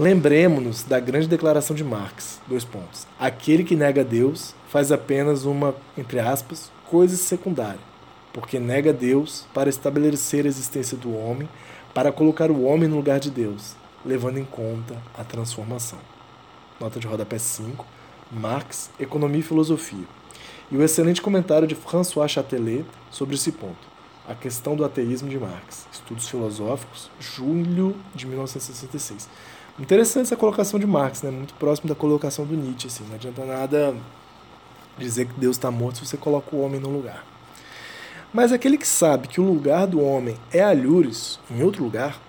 Lembremos-nos 0.00 0.82
da 0.82 0.98
grande 0.98 1.28
declaração 1.28 1.76
de 1.76 1.84
Marx, 1.84 2.40
dois 2.48 2.64
pontos. 2.64 3.06
Aquele 3.18 3.62
que 3.62 3.76
nega 3.76 4.02
Deus 4.02 4.54
faz 4.70 4.90
apenas 4.90 5.44
uma, 5.44 5.74
entre 5.94 6.18
aspas, 6.18 6.72
coisa 6.86 7.18
secundária, 7.18 7.82
porque 8.32 8.58
nega 8.58 8.94
Deus 8.94 9.46
para 9.52 9.68
estabelecer 9.68 10.46
a 10.46 10.48
existência 10.48 10.96
do 10.96 11.14
homem, 11.14 11.46
para 11.92 12.10
colocar 12.10 12.50
o 12.50 12.62
homem 12.62 12.88
no 12.88 12.96
lugar 12.96 13.20
de 13.20 13.30
Deus, 13.30 13.76
levando 14.02 14.38
em 14.38 14.44
conta 14.46 14.96
a 15.18 15.22
transformação. 15.22 15.98
Nota 16.80 16.98
de 16.98 17.06
rodapé 17.06 17.36
5, 17.36 17.84
Marx, 18.32 18.90
Economia 18.98 19.40
e 19.40 19.42
Filosofia. 19.42 20.06
E 20.70 20.78
o 20.78 20.82
excelente 20.82 21.20
comentário 21.20 21.68
de 21.68 21.74
François 21.74 22.30
Chatelet 22.30 22.86
sobre 23.10 23.34
esse 23.34 23.52
ponto. 23.52 23.90
A 24.26 24.34
questão 24.34 24.74
do 24.74 24.82
ateísmo 24.82 25.28
de 25.28 25.38
Marx. 25.38 25.86
Estudos 25.92 26.26
Filosóficos, 26.26 27.10
julho 27.20 27.94
de 28.14 28.26
1966. 28.26 29.28
Interessante 29.80 30.24
essa 30.24 30.36
colocação 30.36 30.78
de 30.78 30.86
Marx, 30.86 31.22
né? 31.22 31.30
Muito 31.30 31.54
próximo 31.54 31.88
da 31.88 31.94
colocação 31.94 32.44
do 32.44 32.54
Nietzsche, 32.54 32.88
assim. 32.88 33.04
Não 33.08 33.14
adianta 33.14 33.44
nada 33.46 33.96
dizer 34.98 35.24
que 35.24 35.40
Deus 35.40 35.56
está 35.56 35.70
morto 35.70 35.98
se 35.98 36.06
você 36.06 36.18
coloca 36.18 36.54
o 36.54 36.60
homem 36.60 36.78
no 36.78 36.90
lugar. 36.90 37.24
Mas 38.30 38.52
aquele 38.52 38.76
que 38.76 38.86
sabe 38.86 39.26
que 39.26 39.40
o 39.40 39.44
lugar 39.44 39.86
do 39.86 40.00
homem 40.00 40.36
é 40.52 40.60
alhures, 40.62 41.40
em 41.50 41.62
outro 41.62 41.82
lugar, 41.82 42.20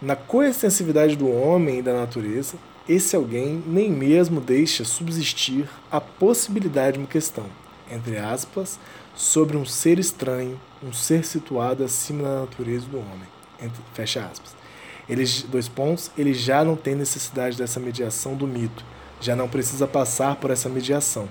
na 0.00 0.14
coextensividade 0.14 1.16
do 1.16 1.28
homem 1.28 1.78
e 1.78 1.82
da 1.82 1.94
natureza, 1.94 2.56
esse 2.86 3.16
alguém 3.16 3.62
nem 3.66 3.90
mesmo 3.90 4.38
deixa 4.38 4.84
subsistir 4.84 5.68
a 5.90 6.02
possibilidade 6.02 6.94
de 6.94 6.98
uma 6.98 7.08
questão, 7.08 7.46
entre 7.90 8.18
aspas, 8.18 8.78
sobre 9.14 9.56
um 9.56 9.64
ser 9.64 9.98
estranho, 9.98 10.60
um 10.82 10.92
ser 10.92 11.24
situado 11.24 11.82
acima 11.82 12.22
da 12.22 12.40
natureza 12.40 12.86
do 12.86 12.98
homem, 12.98 13.28
entre, 13.60 13.82
fecha 13.94 14.20
aspas. 14.20 14.59
Ele, 15.08 15.24
dois 15.48 15.68
pontos, 15.68 16.10
ele 16.16 16.32
já 16.32 16.64
não 16.64 16.76
tem 16.76 16.94
necessidade 16.94 17.56
dessa 17.56 17.80
mediação 17.80 18.34
do 18.34 18.46
mito, 18.46 18.84
já 19.20 19.34
não 19.34 19.48
precisa 19.48 19.86
passar 19.86 20.36
por 20.36 20.50
essa 20.50 20.68
mediação, 20.68 21.28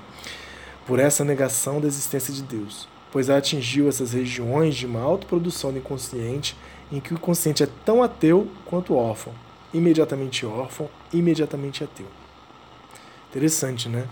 por 0.86 0.99
essa 0.99 1.23
negação 1.23 1.79
da 1.79 1.88
existência 1.88 2.34
de 2.34 2.43
Deus, 2.43 2.88
pois 3.12 3.29
atingiu 3.29 3.88
essas 3.88 4.13
regiões 4.13 4.75
de 4.75 4.86
uma 4.86 5.01
autoprodução 5.01 5.71
do 5.71 5.79
inconsciente 5.79 6.55
em 6.91 6.99
que 6.99 7.13
o 7.13 7.19
consciente 7.19 7.63
é 7.63 7.67
tão 7.86 8.03
ateu 8.03 8.47
quanto 8.65 8.95
órfão, 8.95 9.34
imediatamente 9.73 10.45
órfão, 10.45 10.89
imediatamente 11.13 11.84
ateu. 11.84 12.08
Interessante, 13.29 13.88
né? 13.88 14.08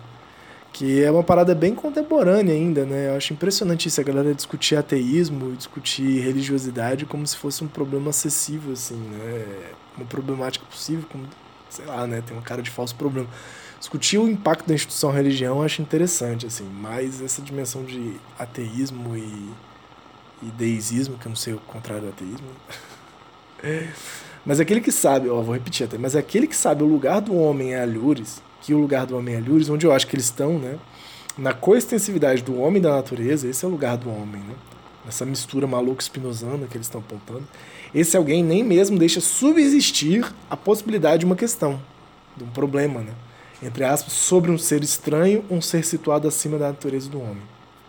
Que 0.77 1.03
é 1.03 1.09
uma 1.09 1.23
parada 1.23 1.55
bem 1.55 1.73
contemporânea 1.73 2.53
ainda, 2.53 2.85
né? 2.85 3.09
Eu 3.09 3.17
acho 3.17 3.33
impressionante 3.33 3.87
isso, 3.87 3.99
a 3.99 4.03
galera 4.03 4.31
discutir 4.35 4.75
ateísmo, 4.75 5.55
discutir 5.55 6.19
religiosidade 6.19 7.03
como 7.03 7.25
se 7.25 7.35
fosse 7.35 7.63
um 7.63 7.67
problema 7.67 8.11
acessível, 8.11 8.73
assim, 8.73 8.95
né? 8.95 9.71
Uma 9.97 10.05
problemática 10.05 10.63
possível, 10.67 11.03
como, 11.09 11.25
sei 11.67 11.85
lá, 11.85 12.05
né? 12.05 12.21
Tem 12.23 12.37
uma 12.37 12.43
cara 12.43 12.61
de 12.61 12.69
falso 12.69 12.93
problema. 12.93 13.27
Discutir 13.79 14.19
o 14.19 14.29
impacto 14.29 14.67
da 14.67 14.75
instituição 14.75 15.09
religião 15.09 15.57
eu 15.57 15.63
acho 15.63 15.81
interessante, 15.81 16.45
assim, 16.45 16.65
mas 16.65 17.23
essa 17.23 17.41
dimensão 17.41 17.83
de 17.83 18.13
ateísmo 18.37 19.17
e 19.17 19.49
e 20.41 20.45
deismo, 20.45 21.17
que 21.17 21.25
eu 21.25 21.29
não 21.29 21.35
sei 21.35 21.53
o 21.53 21.59
contrário 21.59 22.03
do 22.03 22.09
ateísmo. 22.09 22.47
mas 24.45 24.59
aquele 24.59 24.81
que 24.81 24.91
sabe, 24.91 25.27
ó, 25.27 25.41
vou 25.41 25.55
repetir 25.55 25.87
até, 25.87 25.97
mas 25.97 26.15
aquele 26.15 26.45
que 26.45 26.55
sabe 26.55 26.83
o 26.83 26.85
lugar 26.85 27.21
do 27.21 27.35
homem 27.35 27.73
é 27.73 27.81
alhures, 27.81 28.41
que 28.67 28.73
o 28.73 28.79
lugar 28.79 29.05
do 29.05 29.17
homem 29.17 29.33
é 29.33 29.71
onde 29.71 29.85
eu 29.85 29.93
acho 29.93 30.05
que 30.05 30.13
eles 30.13 30.25
estão, 30.25 30.59
né? 30.59 30.77
Na 31.37 31.53
coextensividade 31.53 32.41
do 32.41 32.59
homem 32.59 32.79
e 32.79 32.83
da 32.83 32.97
natureza, 32.97 33.47
esse 33.47 33.63
é 33.63 33.67
o 33.67 33.71
lugar 33.71 33.95
do 33.95 34.09
homem, 34.09 34.41
né? 34.41 34.55
Nessa 35.05 35.25
mistura 35.25 35.65
maluca 35.65 36.01
espinosana 36.01 36.67
que 36.67 36.75
eles 36.75 36.87
estão 36.87 36.99
apontando. 36.99 37.47
Esse 37.95 38.17
alguém 38.17 38.43
nem 38.43 38.65
mesmo 38.65 38.99
deixa 38.99 39.21
subsistir 39.21 40.29
a 40.49 40.57
possibilidade 40.57 41.19
de 41.21 41.25
uma 41.25 41.37
questão, 41.37 41.81
de 42.35 42.43
um 42.43 42.49
problema, 42.49 42.99
né? 42.99 43.13
Entre 43.63 43.85
aspas, 43.85 44.11
sobre 44.11 44.51
um 44.51 44.57
ser 44.57 44.83
estranho, 44.83 45.45
um 45.49 45.61
ser 45.61 45.85
situado 45.85 46.27
acima 46.27 46.57
da 46.57 46.67
natureza 46.67 47.09
do 47.09 47.21
homem 47.21 47.43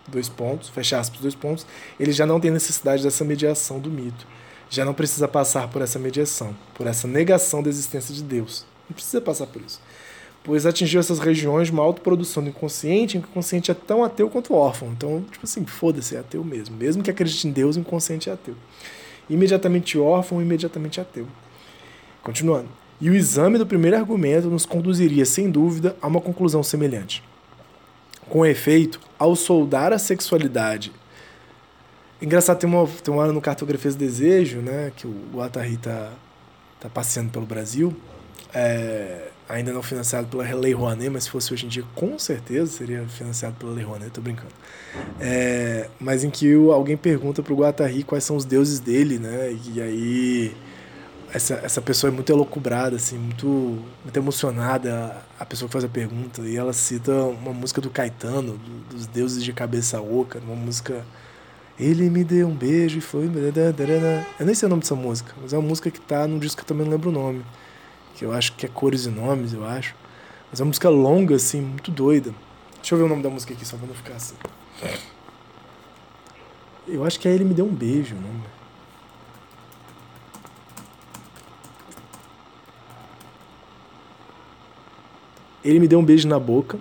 dois 0.07 0.27
pontos, 0.29 0.69
fecha 0.69 0.97
aspas, 0.97 1.19
dois 1.19 1.35
pontos, 1.35 1.67
ele 1.99 2.11
já 2.11 2.25
não 2.25 2.39
tem 2.39 2.49
necessidade 2.49 3.03
dessa 3.03 3.23
mediação 3.23 3.79
do 3.79 3.91
mito. 3.91 4.25
Já 4.67 4.83
não 4.83 4.93
precisa 4.93 5.27
passar 5.27 5.67
por 5.67 5.83
essa 5.83 5.99
mediação, 5.99 6.55
por 6.73 6.87
essa 6.87 7.07
negação 7.07 7.61
da 7.61 7.69
existência 7.69 8.15
de 8.15 8.23
Deus. 8.23 8.65
Não 8.89 8.95
precisa 8.95 9.21
passar 9.21 9.45
por 9.45 9.61
isso. 9.61 9.79
Pois 10.43 10.65
atingiu 10.65 10.99
essas 10.99 11.19
regiões 11.19 11.69
uma 11.69 11.83
autoprodução 11.83 12.41
do 12.41 12.49
inconsciente, 12.49 13.17
em 13.17 13.21
que 13.21 13.27
o 13.27 13.31
consciente 13.31 13.69
é 13.69 13.73
tão 13.73 14.03
ateu 14.03 14.29
quanto 14.29 14.53
órfão. 14.53 14.89
Então, 14.89 15.23
tipo 15.29 15.43
assim, 15.43 15.65
foda-se, 15.65 16.15
é 16.15 16.19
ateu 16.19 16.43
mesmo. 16.43 16.75
Mesmo 16.77 17.03
que 17.03 17.11
acredite 17.11 17.47
em 17.47 17.51
Deus, 17.51 17.75
o 17.75 17.79
inconsciente 17.79 18.29
é 18.29 18.33
ateu. 18.33 18.55
Imediatamente 19.29 19.97
órfão, 19.97 20.41
imediatamente 20.41 20.99
ateu. 20.99 21.27
Continuando. 22.23 22.69
E 23.01 23.09
o 23.09 23.13
exame 23.13 23.57
do 23.57 23.65
primeiro 23.65 23.95
argumento 23.95 24.49
nos 24.49 24.65
conduziria, 24.65 25.25
sem 25.25 25.49
dúvida, 25.49 25.95
a 26.01 26.07
uma 26.07 26.19
conclusão 26.19 26.61
semelhante. 26.63 27.23
Com 28.27 28.45
efeito, 28.45 28.99
ao 29.17 29.35
soldar 29.35 29.93
a 29.93 29.97
sexualidade. 29.97 30.91
Engraçado, 32.21 32.59
tem 32.59 32.69
uma, 32.69 32.85
tem 32.87 33.13
uma 33.13 33.27
no 33.27 33.39
Cartografias 33.39 33.95
Desejo, 33.95 34.59
né, 34.59 34.91
que 34.95 35.07
o 35.07 35.41
Atari 35.41 35.77
tá, 35.77 36.11
tá 36.79 36.89
passeando 36.89 37.29
pelo 37.29 37.45
Brasil, 37.45 37.95
é, 38.53 39.29
ainda 39.49 39.73
não 39.73 39.81
financiado 39.81 40.27
pela 40.27 40.43
Lei 40.55 40.73
Rouanet, 40.73 41.09
mas 41.09 41.23
se 41.23 41.31
fosse 41.31 41.51
hoje 41.51 41.65
em 41.65 41.69
dia, 41.69 41.83
com 41.95 42.17
certeza 42.19 42.71
seria 42.71 43.03
financiado 43.07 43.55
pela 43.55 43.73
Lei 43.73 43.83
Rouanet, 43.83 44.11
tô 44.11 44.21
brincando. 44.21 44.53
É, 45.19 45.89
mas 45.99 46.23
em 46.23 46.29
que 46.29 46.53
alguém 46.71 46.95
pergunta 46.95 47.41
pro 47.41 47.55
Guatari 47.55 48.03
quais 48.03 48.23
são 48.23 48.35
os 48.35 48.45
deuses 48.45 48.79
dele, 48.79 49.17
né, 49.17 49.57
e 49.73 49.81
aí 49.81 50.55
essa, 51.33 51.55
essa 51.55 51.81
pessoa 51.81 52.11
é 52.11 52.13
muito 52.13 52.31
elocubrada, 52.31 52.95
assim, 52.95 53.17
muito, 53.17 53.47
muito 54.03 54.17
emocionada, 54.17 55.17
a 55.39 55.45
pessoa 55.45 55.67
que 55.67 55.73
faz 55.73 55.83
a 55.83 55.89
pergunta, 55.89 56.41
e 56.41 56.55
ela 56.55 56.73
cita 56.73 57.11
uma 57.11 57.53
música 57.53 57.81
do 57.81 57.89
Caetano, 57.89 58.53
do, 58.57 58.95
dos 58.95 59.07
Deuses 59.07 59.43
de 59.43 59.53
Cabeça 59.53 60.01
Oca, 60.01 60.39
uma 60.39 60.55
música. 60.55 61.03
Ele 61.79 62.09
me 62.09 62.25
deu 62.25 62.47
um 62.47 62.53
beijo 62.53 62.97
e 62.97 63.01
foi. 63.01 63.25
Eu 63.25 64.45
nem 64.45 64.53
sei 64.53 64.65
o 64.65 64.69
nome 64.69 64.81
dessa 64.81 64.95
música, 64.95 65.33
mas 65.41 65.53
é 65.53 65.57
uma 65.57 65.67
música 65.67 65.89
que 65.89 66.01
tá 66.01 66.27
num 66.27 66.37
disco 66.37 66.57
que 66.57 66.63
eu 66.63 66.67
também 66.67 66.83
não 66.83 66.91
lembro 66.91 67.09
o 67.09 67.13
nome. 67.13 67.41
Que 68.19 68.25
eu 68.25 68.33
acho 68.33 68.51
que 68.51 68.65
é 68.65 68.69
Cores 68.69 69.05
e 69.05 69.09
Nomes, 69.09 69.53
eu 69.53 69.65
acho. 69.65 69.95
Mas 70.51 70.59
é 70.59 70.63
uma 70.63 70.67
música 70.67 70.89
longa, 70.89 71.37
assim, 71.37 71.61
muito 71.61 71.89
doida. 71.89 72.35
Deixa 72.75 72.93
eu 72.93 72.99
ver 72.99 73.05
o 73.05 73.07
nome 73.07 73.23
da 73.23 73.29
música 73.29 73.53
aqui, 73.53 73.65
só 73.65 73.77
pra 73.77 73.87
não 73.87 73.95
ficar 73.95 74.15
assim. 74.15 74.35
Eu 76.85 77.05
acho 77.05 77.17
que 77.17 77.29
é 77.29 77.31
Ele 77.31 77.45
Me 77.45 77.53
Deu 77.53 77.65
um 77.65 77.73
Beijo 77.73 78.17
o 78.17 78.19
nome. 78.19 78.43
Ele 85.63 85.79
me 85.79 85.87
deu 85.87 85.99
um 85.99 86.03
beijo 86.03 86.27
na 86.27 86.39
boca. 86.39 86.77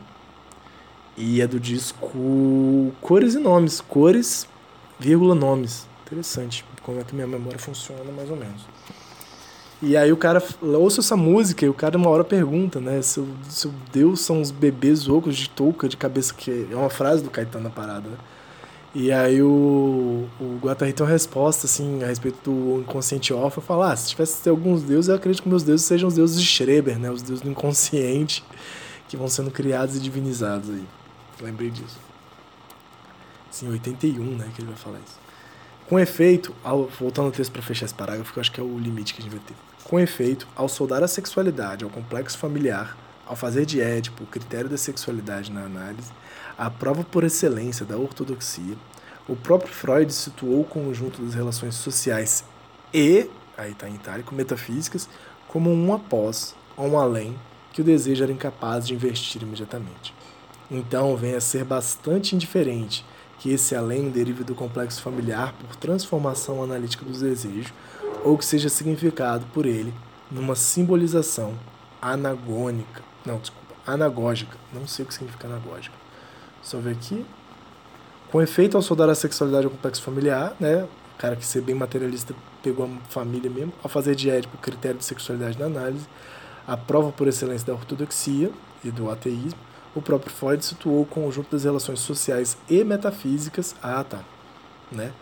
E 1.17 1.41
é 1.41 1.47
do 1.47 1.61
disco 1.61 2.93
Cores 3.01 3.35
e 3.35 3.39
Nomes. 3.39 3.81
Cores, 3.81 4.49
vírgula, 4.99 5.37
nomes. 5.37 5.87
Interessante 6.05 6.65
como 6.83 6.99
é 6.99 7.05
que 7.05 7.15
minha 7.15 7.29
memória 7.29 7.61
funciona, 7.61 8.11
mais 8.11 8.29
ou 8.29 8.37
menos. 8.37 8.67
E 9.81 9.97
aí 9.97 10.13
o 10.13 10.17
cara 10.17 10.43
ouça 10.61 11.01
essa 11.01 11.17
música 11.17 11.65
e 11.65 11.69
o 11.69 11.75
cara 11.75 11.97
uma 11.97 12.11
hora 12.11 12.25
pergunta, 12.25 12.81
né? 12.81 13.01
Seu, 13.01 13.29
seu 13.49 13.73
Deus 13.93 14.21
são 14.21 14.41
os 14.41 14.51
bebês 14.51 15.09
ocos 15.09 15.37
de 15.37 15.49
touca 15.49 15.89
de 15.89 15.97
cabeça, 15.97 16.35
que 16.35 16.67
é 16.71 16.75
uma 16.75 16.91
frase 16.91 17.23
do 17.23 17.31
Caetano 17.31 17.65
na 17.65 17.71
parada, 17.71 18.09
né? 18.09 18.17
E 18.95 19.13
aí 19.13 19.41
o, 19.41 20.27
o 20.41 20.59
Guattari 20.61 20.93
tem 20.93 21.05
uma 21.07 21.13
resposta, 21.13 21.67
assim, 21.67 22.03
a 22.03 22.07
respeito 22.07 22.51
do 22.51 22.81
inconsciente 22.81 23.33
órfão, 23.33 23.63
fala, 23.63 23.93
ah, 23.93 23.97
se 23.97 24.09
tivesse 24.09 24.49
alguns 24.49 24.83
deuses, 24.83 25.09
eu 25.09 25.15
acredito 25.15 25.43
que 25.43 25.49
meus 25.49 25.63
deuses 25.63 25.87
sejam 25.87 26.09
os 26.09 26.15
deuses 26.15 26.41
de 26.41 26.47
Schreber, 26.47 26.99
né? 26.99 27.11
Os 27.11 27.23
deuses 27.23 27.45
do 27.45 27.51
inconsciente, 27.51 28.43
que 29.09 29.17
vão 29.17 29.29
sendo 29.29 29.51
criados 29.51 29.95
e 29.95 30.01
divinizados 30.01 30.71
aí. 30.71 30.85
Lembrei 31.41 31.71
disso. 31.71 31.99
Sim, 33.51 33.71
81, 33.71 34.25
né, 34.37 34.51
que 34.55 34.61
ele 34.61 34.69
vai 34.69 34.77
falar 34.77 34.99
isso. 34.99 35.28
Com 35.89 35.99
efeito, 35.99 36.55
ao, 36.63 36.85
voltando 36.85 37.27
ao 37.27 37.33
texto 37.33 37.51
para 37.51 37.63
fechar 37.63 37.87
esse 37.87 37.95
parágrafo, 37.95 38.31
que 38.31 38.39
eu 38.39 38.41
acho 38.43 38.53
que 38.53 38.61
é 38.61 38.63
o 38.63 38.79
limite 38.79 39.15
que 39.15 39.23
a 39.23 39.25
gente 39.25 39.35
vai 39.35 39.43
ter. 39.47 39.55
Com 39.85 39.99
efeito, 39.99 40.47
ao 40.55 40.69
soldar 40.69 41.03
a 41.03 41.09
sexualidade 41.09 41.83
ao 41.83 41.89
complexo 41.89 42.37
familiar, 42.37 42.95
ao 43.27 43.35
fazer 43.35 43.65
de 43.65 43.81
Édipo 43.81 44.25
o 44.25 44.27
critério 44.27 44.69
da 44.69 44.77
sexualidade 44.77 45.51
na 45.51 45.63
análise, 45.63 46.13
a 46.59 46.69
prova 46.69 47.03
por 47.05 47.25
excelência 47.25 47.87
da 47.87 47.97
ortodoxia, 47.97 48.77
o 49.27 49.35
próprio 49.35 49.73
Freud 49.73 50.13
situou 50.13 50.61
o 50.61 50.65
conjunto 50.65 51.23
das 51.23 51.33
relações 51.33 51.75
sociais 51.75 52.45
e, 52.93 53.31
aí 53.57 53.73
está 53.73 53.89
em 53.89 53.95
itálico, 53.95 54.35
metafísicas, 54.35 55.09
como 55.47 55.73
um 55.73 55.95
após 55.95 56.55
ou 56.77 56.87
um 56.87 56.99
além 56.99 57.35
que 57.73 57.81
o 57.81 57.85
desejo 57.85 58.25
era 58.25 58.33
incapaz 58.33 58.87
de 58.87 58.93
investir 58.93 59.43
imediatamente. 59.43 60.15
Então 60.71 61.17
vem 61.17 61.35
a 61.35 61.41
ser 61.41 61.65
bastante 61.65 62.35
indiferente 62.35 63.07
que 63.39 63.53
esse 63.53 63.75
além 63.75 64.11
derive 64.11 64.45
do 64.45 64.55
complexo 64.55 65.01
familiar 65.01 65.55
por 65.55 65.77
transformação 65.77 66.63
analítica 66.63 67.05
dos 67.05 67.21
desejos, 67.21 67.73
ou 68.25 68.37
que 68.37 68.45
seja 68.45 68.69
significado 68.69 69.47
por 69.55 69.65
ele 69.65 69.95
numa 70.31 70.55
simbolização 70.55 71.55
anagônica. 72.03 73.03
Não, 73.25 73.39
desculpa, 73.39 73.75
anagógica. 73.87 74.57
Não 74.73 74.87
sei 74.87 75.05
o 75.05 75.09
que 75.09 75.15
significa 75.15 75.47
anagógica. 75.47 75.95
Só 76.63 76.79
ver 76.79 76.93
aqui. 76.93 77.25
Com 78.31 78.43
efeito, 78.43 78.77
ao 78.77 78.83
soldar 78.83 79.09
a 79.09 79.15
sexualidade 79.15 79.65
ao 79.65 79.71
complexo 79.71 80.03
familiar, 80.03 80.55
né? 80.61 80.85
O 80.85 81.19
cara 81.19 81.35
que 81.35 81.47
ser 81.47 81.63
bem 81.63 81.75
materialista 81.75 82.35
pegou 82.63 82.87
a 82.87 83.11
família 83.11 83.51
mesmo, 83.51 83.73
ao 83.83 83.89
fazer 83.89 84.15
de 84.15 84.29
Édipo 84.29 84.57
o 84.57 84.61
critério 84.61 84.99
de 84.99 85.05
sexualidade 85.05 85.59
na 85.59 85.67
análise, 85.67 86.07
a 86.67 86.77
prova 86.77 87.11
por 87.11 87.27
excelência 87.27 87.67
da 87.67 87.73
ortodoxia 87.73 88.51
e 88.85 88.91
do 88.91 89.11
ateísmo, 89.11 89.59
o 89.95 90.03
próprio 90.03 90.33
Freud 90.33 90.65
situou 90.65 91.03
o 91.03 91.07
conjunto 91.07 91.51
das 91.51 91.65
relações 91.65 92.01
sociais 92.01 92.57
e 92.69 92.85
metafísicas. 92.85 93.75
Ah, 93.83 94.05
tá. 94.05 94.21
Né? 94.91 95.13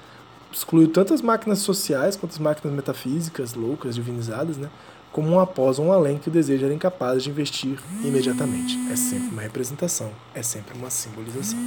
Excluiu 0.53 0.89
tanto 0.89 1.15
as 1.15 1.21
máquinas 1.21 1.61
sociais 1.61 2.17
quanto 2.17 2.33
as 2.33 2.39
máquinas 2.39 2.75
metafísicas, 2.75 3.55
loucas, 3.55 3.95
divinizadas, 3.95 4.57
né? 4.57 4.71
como 5.17 5.31
um 5.31 5.41
após 5.41 5.79
ou 5.79 5.87
um 5.87 5.93
além 5.93 6.19
que 6.19 6.29
o 6.29 6.31
desejo 6.31 6.67
era 6.67 6.75
incapaz 6.75 7.23
de 7.23 7.31
investir 7.31 7.79
imediatamente. 8.05 8.79
É 8.93 8.97
sempre 8.97 9.29
uma 9.29 9.41
representação, 9.41 10.11
é 10.35 10.43
sempre 10.43 10.77
uma 10.77 10.91
simbolização. 10.91 11.59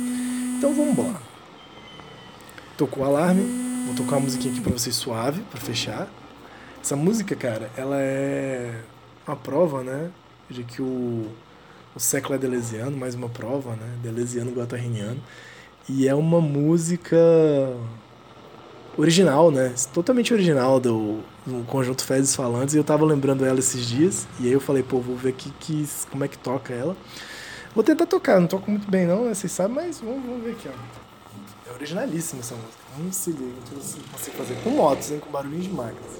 Então 0.58 0.72
vamos 0.72 0.92
embora. 0.92 1.20
Tocou 2.78 3.04
o 3.04 3.08
alarme, 3.08 3.42
vou 3.88 3.96
tocar 3.96 4.18
uma 4.18 4.26
musiquinha 4.26 4.54
aqui 4.54 4.62
para 4.62 4.72
vocês 4.72 4.96
suave, 4.96 5.42
para 5.50 5.60
fechar. 5.60 6.08
Essa 6.80 6.96
música, 6.96 7.36
cara, 7.36 7.72
ela 7.76 7.98
é 8.00 8.82
uma 9.26 9.36
prova, 9.36 9.84
né, 9.84 10.12
de 10.48 10.64
que 10.64 10.82
o 10.82 11.28
o 11.96 12.00
século 12.00 12.36
é 12.36 12.38
delesiano, 12.38 12.96
mais 12.96 13.16
uma 13.16 13.30
prova, 13.30 13.72
né? 13.72 13.98
Delesiano 14.02 14.52
guatarriniano. 14.52 15.20
E 15.88 16.08
é 16.08 16.14
uma 16.14 16.40
música 16.40 17.18
original, 18.98 19.50
né? 19.50 19.74
Totalmente 19.94 20.34
original 20.34 20.80
do, 20.80 21.20
do 21.46 21.66
conjunto 21.66 22.04
Fezes 22.04 22.36
Falantes. 22.36 22.76
E 22.76 22.78
eu 22.78 22.84
tava 22.84 23.06
lembrando 23.06 23.46
ela 23.46 23.60
esses 23.60 23.88
dias. 23.88 24.28
E 24.40 24.46
aí 24.46 24.52
eu 24.52 24.60
falei, 24.60 24.84
pô, 24.84 25.00
vou 25.00 25.16
ver 25.16 25.30
aqui 25.30 25.52
que, 25.60 25.88
como 26.12 26.24
é 26.24 26.28
que 26.28 26.38
toca 26.38 26.74
ela. 26.74 26.96
Vou 27.74 27.84
tentar 27.84 28.06
tocar, 28.06 28.40
não 28.40 28.48
toco 28.48 28.70
muito 28.70 28.90
bem 28.90 29.06
não, 29.06 29.26
né? 29.26 29.34
Vocês 29.34 29.52
sabem, 29.52 29.76
mas 29.76 30.00
vamos, 30.00 30.24
vamos 30.24 30.44
ver 30.44 30.52
aqui, 30.52 30.68
ó. 30.68 31.70
É 31.70 31.74
originalíssima 31.74 32.42
essa 32.42 32.56
música. 32.56 32.84
Vamos 32.98 33.16
se 33.16 33.32
liga, 33.32 33.44
não 33.46 33.78
consigo 34.12 34.38
fazer 34.38 34.56
com 34.64 34.72
motos, 34.72 35.12
hein? 35.12 35.20
Com 35.20 35.32
barulhinho 35.32 35.62
de 35.62 35.70
máquinas. 35.70 36.20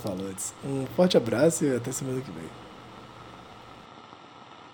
Falantes. 0.00 0.52
Um 0.64 0.86
forte 0.96 1.16
abraço 1.16 1.64
e 1.64 1.76
até 1.76 1.92
semana 1.92 2.20
que 2.20 2.30
vem. 2.30 2.65